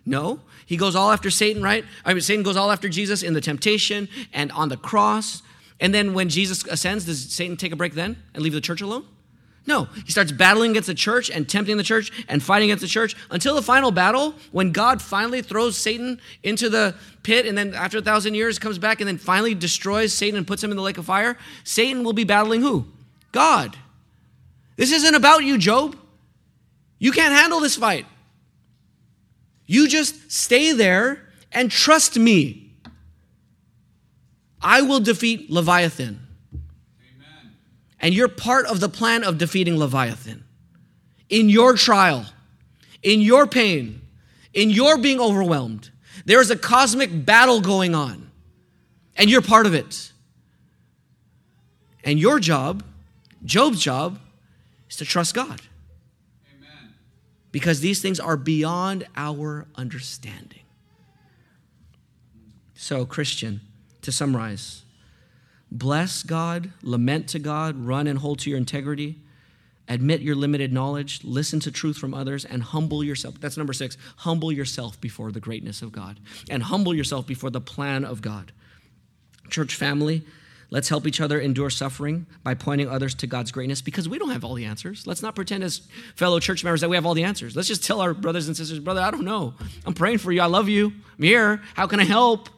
[0.05, 0.40] No.
[0.66, 1.84] He goes all after Satan, right?
[2.05, 5.42] I mean, Satan goes all after Jesus in the temptation and on the cross.
[5.80, 8.80] And then when Jesus ascends, does Satan take a break then and leave the church
[8.80, 9.05] alone?
[9.66, 9.84] No.
[10.07, 13.14] He starts battling against the church and tempting the church and fighting against the church
[13.30, 17.99] until the final battle when God finally throws Satan into the pit and then after
[17.99, 20.82] a thousand years comes back and then finally destroys Satan and puts him in the
[20.82, 21.36] lake of fire.
[21.64, 22.86] Satan will be battling who?
[23.30, 23.76] God.
[24.78, 25.96] This isn't about you, Job.
[27.00, 28.06] You can't handle this fight.
[29.66, 32.76] You just stay there and trust me.
[34.62, 36.24] I will defeat Leviathan.
[36.54, 37.56] Amen.
[37.98, 40.44] And you're part of the plan of defeating Leviathan.
[41.28, 42.26] In your trial,
[43.02, 44.00] in your pain,
[44.54, 45.90] in your being overwhelmed,
[46.24, 48.30] there is a cosmic battle going on,
[49.16, 50.12] and you're part of it.
[52.04, 52.84] And your job,
[53.44, 54.20] Job's job,
[54.89, 55.61] is to trust God.
[56.57, 56.95] Amen.
[57.53, 60.61] Because these things are beyond our understanding.
[62.74, 63.61] So, Christian,
[64.03, 64.84] to summarize,
[65.70, 69.18] bless God, lament to God, run and hold to your integrity,
[69.89, 73.41] admit your limited knowledge, listen to truth from others, and humble yourself.
[73.41, 73.97] That's number six.
[74.18, 78.53] Humble yourself before the greatness of God, and humble yourself before the plan of God.
[79.51, 80.22] Church family,
[80.70, 84.30] Let's help each other endure suffering by pointing others to God's greatness because we don't
[84.30, 85.06] have all the answers.
[85.06, 85.80] Let's not pretend as
[86.14, 87.56] fellow church members that we have all the answers.
[87.56, 89.54] Let's just tell our brothers and sisters, brother, I don't know.
[89.86, 90.42] I'm praying for you.
[90.42, 90.92] I love you.
[91.16, 91.62] I'm here.
[91.74, 92.50] How can I help?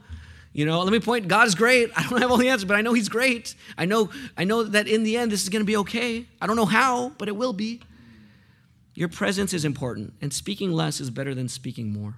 [0.53, 1.91] You know, let me point, God is great.
[1.97, 3.55] I don't have all the answers, but I know He's great.
[3.79, 6.27] I know, I know that in the end this is going to be okay.
[6.41, 7.81] I don't know how, but it will be.
[8.95, 12.17] Your presence is important, and speaking less is better than speaking more.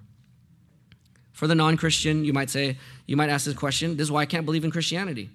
[1.32, 4.22] For the non Christian, you might say, you might ask this question this is why
[4.22, 5.28] I can't believe in Christianity.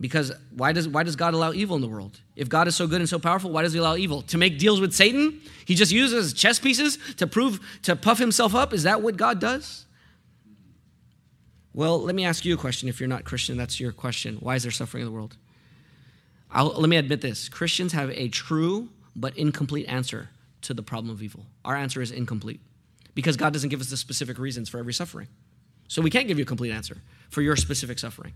[0.00, 2.20] Because why does, why does God allow evil in the world?
[2.34, 4.22] If God is so good and so powerful, why does he allow evil?
[4.22, 5.40] To make deals with Satan?
[5.64, 8.72] He just uses chess pieces to prove, to puff himself up?
[8.72, 9.84] Is that what God does?
[11.72, 12.88] Well, let me ask you a question.
[12.88, 14.36] If you're not Christian, that's your question.
[14.40, 15.36] Why is there suffering in the world?
[16.50, 20.30] I'll, let me admit this Christians have a true but incomplete answer
[20.62, 21.46] to the problem of evil.
[21.64, 22.60] Our answer is incomplete
[23.14, 25.28] because God doesn't give us the specific reasons for every suffering.
[25.88, 28.32] So we can't give you a complete answer for your specific suffering.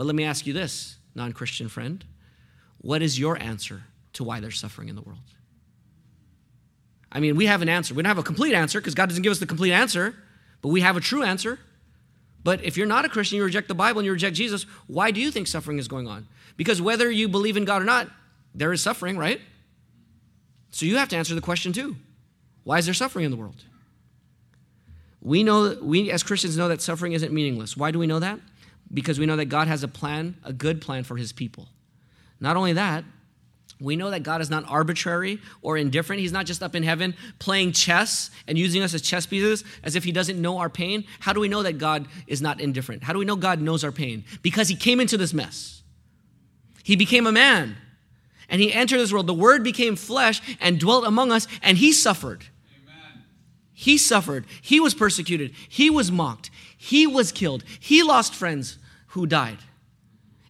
[0.00, 2.02] But let me ask you this, non Christian friend
[2.80, 3.82] what is your answer
[4.14, 5.18] to why there's suffering in the world?
[7.12, 7.92] I mean, we have an answer.
[7.92, 10.14] We don't have a complete answer because God doesn't give us the complete answer,
[10.62, 11.58] but we have a true answer.
[12.42, 15.10] But if you're not a Christian, you reject the Bible and you reject Jesus, why
[15.10, 16.26] do you think suffering is going on?
[16.56, 18.08] Because whether you believe in God or not,
[18.54, 19.42] there is suffering, right?
[20.70, 21.96] So you have to answer the question too.
[22.64, 23.64] Why is there suffering in the world?
[25.20, 27.76] We know we as Christians know that suffering isn't meaningless.
[27.76, 28.40] Why do we know that?
[28.92, 31.68] Because we know that God has a plan, a good plan for his people.
[32.40, 33.04] Not only that,
[33.80, 36.20] we know that God is not arbitrary or indifferent.
[36.20, 39.96] He's not just up in heaven playing chess and using us as chess pieces as
[39.96, 41.04] if he doesn't know our pain.
[41.20, 43.02] How do we know that God is not indifferent?
[43.02, 44.24] How do we know God knows our pain?
[44.42, 45.82] Because he came into this mess.
[46.82, 47.76] He became a man
[48.50, 49.26] and he entered this world.
[49.26, 52.44] The word became flesh and dwelt among us and he suffered.
[52.82, 53.24] Amen.
[53.72, 54.44] He suffered.
[54.60, 55.52] He was persecuted.
[55.68, 56.50] He was mocked.
[56.82, 57.62] He was killed.
[57.78, 58.78] He lost friends
[59.08, 59.58] who died.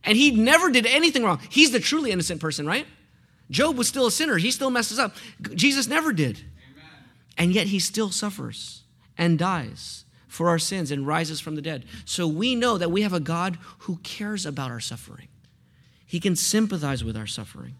[0.04, 1.40] And he never did anything wrong.
[1.50, 2.86] He's the truly innocent person, right?
[3.50, 4.36] Job was still a sinner.
[4.36, 5.16] He still messes up.
[5.56, 6.36] Jesus never did.
[6.36, 6.88] Amen.
[7.36, 8.84] And yet he still suffers
[9.18, 11.84] and dies for our sins and rises from the dead.
[12.04, 15.26] So we know that we have a God who cares about our suffering.
[16.06, 17.74] He can sympathize with our suffering.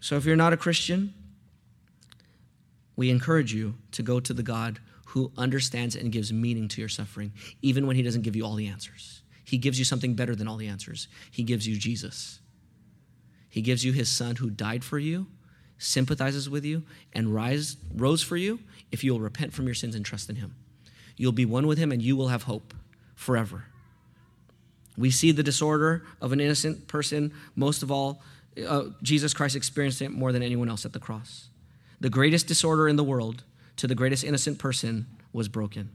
[0.00, 1.14] So if you're not a Christian,
[2.96, 6.88] we encourage you to go to the God who understands and gives meaning to your
[6.88, 7.32] suffering,
[7.62, 9.22] even when he doesn't give you all the answers.
[9.42, 11.08] He gives you something better than all the answers.
[11.30, 12.40] He gives you Jesus.
[13.48, 15.26] He gives you his son who died for you,
[15.78, 16.82] sympathizes with you,
[17.14, 18.60] and rise, rose for you
[18.92, 20.54] if you will repent from your sins and trust in him.
[21.16, 22.74] You'll be one with him and you will have hope
[23.14, 23.64] forever.
[24.98, 28.20] We see the disorder of an innocent person, most of all,
[28.66, 31.48] uh, Jesus Christ experienced it more than anyone else at the cross.
[31.98, 33.44] The greatest disorder in the world
[33.78, 35.90] to the greatest innocent person was broken.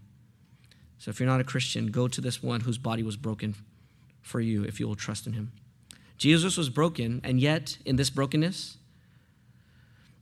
[0.97, 3.55] So if you're not a Christian, go to this one whose body was broken
[4.21, 5.51] for you if you will trust in him.
[6.17, 8.77] Jesus was broken, and yet in this brokenness,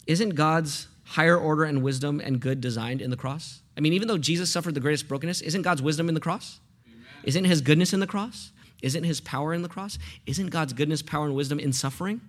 [0.07, 3.61] isn't God's higher order and wisdom and good designed in the cross?
[3.77, 6.59] I mean, even though Jesus suffered the greatest brokenness, isn't God's wisdom in the cross?
[6.87, 7.05] Amen.
[7.23, 8.51] Isn't his goodness in the cross?
[8.81, 9.99] Isn't his power in the cross?
[10.25, 12.21] Isn't God's goodness, power, and wisdom in suffering?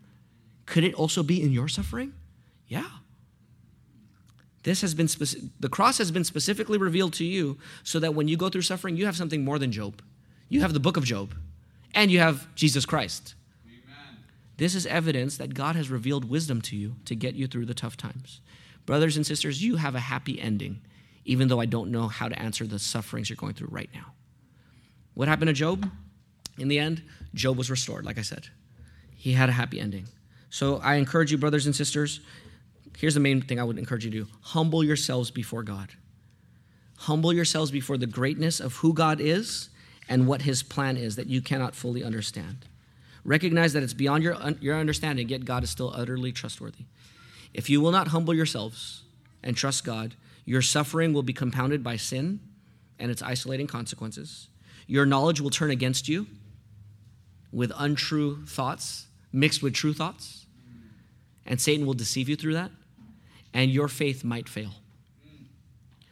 [0.66, 2.12] Could it also be in your suffering?
[2.68, 2.88] Yeah.
[4.62, 8.28] This has been speci- the cross has been specifically revealed to you so that when
[8.28, 10.02] you go through suffering, you have something more than Job.
[10.48, 11.34] You have the book of Job,
[11.94, 13.34] and you have Jesus Christ.
[13.66, 14.18] Amen.
[14.58, 17.74] This is evidence that God has revealed wisdom to you to get you through the
[17.74, 18.40] tough times.
[18.86, 20.80] Brothers and sisters, you have a happy ending,
[21.24, 24.12] even though I don't know how to answer the sufferings you're going through right now.
[25.14, 25.90] What happened to Job?
[26.58, 27.02] In the end,
[27.34, 28.48] Job was restored, like I said.
[29.16, 30.06] He had a happy ending.
[30.50, 32.20] So I encourage you, brothers and sisters,
[32.96, 35.90] here's the main thing I would encourage you to do humble yourselves before God.
[36.98, 39.68] Humble yourselves before the greatness of who God is
[40.08, 42.66] and what his plan is that you cannot fully understand.
[43.24, 46.84] Recognize that it's beyond your, your understanding, yet God is still utterly trustworthy.
[47.54, 49.02] If you will not humble yourselves
[49.42, 50.14] and trust God,
[50.44, 52.40] your suffering will be compounded by sin
[52.98, 54.48] and its isolating consequences.
[54.86, 56.26] Your knowledge will turn against you
[57.52, 60.46] with untrue thoughts mixed with true thoughts,
[61.46, 62.70] and Satan will deceive you through that
[63.54, 64.72] and your faith might fail.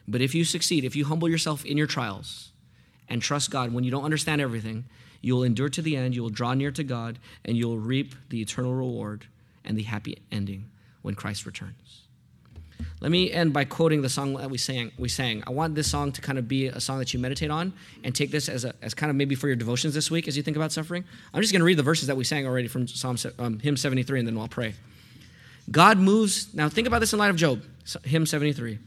[0.07, 2.51] But if you succeed, if you humble yourself in your trials
[3.09, 4.85] and trust God when you don't understand everything,
[5.21, 7.79] you will endure to the end, you will draw near to God, and you will
[7.79, 9.27] reap the eternal reward
[9.65, 10.71] and the happy ending
[11.03, 12.03] when Christ returns.
[13.01, 14.93] Let me end by quoting the song that we sang.
[14.99, 15.43] We sang.
[15.47, 17.73] I want this song to kind of be a song that you meditate on
[18.05, 20.37] and take this as, a, as kind of maybe for your devotions this week as
[20.37, 21.05] you think about suffering.
[21.33, 23.77] I'm just going to read the verses that we sang already from Psalm um, hymn
[23.77, 24.75] 73, and then I'll pray.
[25.71, 27.63] God moves, now think about this in light of Job,
[28.05, 28.79] hymn 73.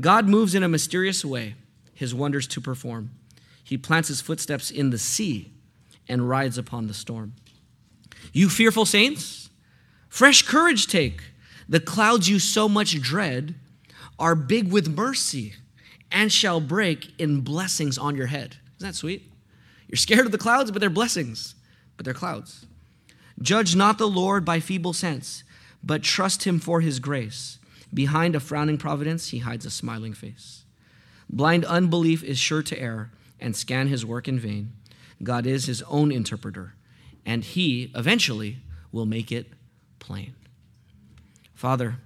[0.00, 1.54] God moves in a mysterious way,
[1.94, 3.10] his wonders to perform.
[3.64, 5.50] He plants his footsteps in the sea
[6.08, 7.34] and rides upon the storm.
[8.32, 9.50] You fearful saints,
[10.08, 11.22] fresh courage take.
[11.68, 13.54] The clouds you so much dread
[14.18, 15.54] are big with mercy
[16.10, 18.56] and shall break in blessings on your head.
[18.78, 19.30] Isn't that sweet?
[19.86, 21.54] You're scared of the clouds, but they're blessings,
[21.96, 22.66] but they're clouds.
[23.40, 25.44] Judge not the Lord by feeble sense
[25.82, 27.58] but trust him for his grace.
[27.92, 30.64] Behind a frowning providence, he hides a smiling face.
[31.30, 33.10] Blind unbelief is sure to err
[33.40, 34.72] and scan his work in vain.
[35.22, 36.74] God is his own interpreter,
[37.24, 38.58] and he eventually
[38.92, 39.46] will make it
[39.98, 40.34] plain.
[41.54, 41.96] Father,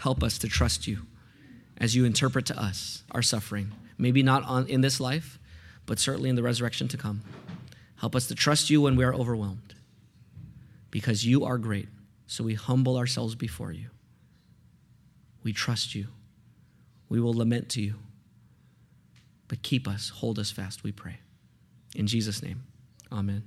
[0.00, 1.00] help us to trust you
[1.78, 5.38] as you interpret to us our suffering, maybe not on, in this life,
[5.86, 7.22] but certainly in the resurrection to come.
[7.96, 9.74] Help us to trust you when we are overwhelmed
[10.90, 11.88] because you are great.
[12.28, 13.88] So we humble ourselves before you.
[15.42, 16.08] We trust you.
[17.08, 17.94] We will lament to you.
[19.48, 21.20] But keep us, hold us fast, we pray.
[21.96, 22.64] In Jesus' name,
[23.10, 23.42] amen.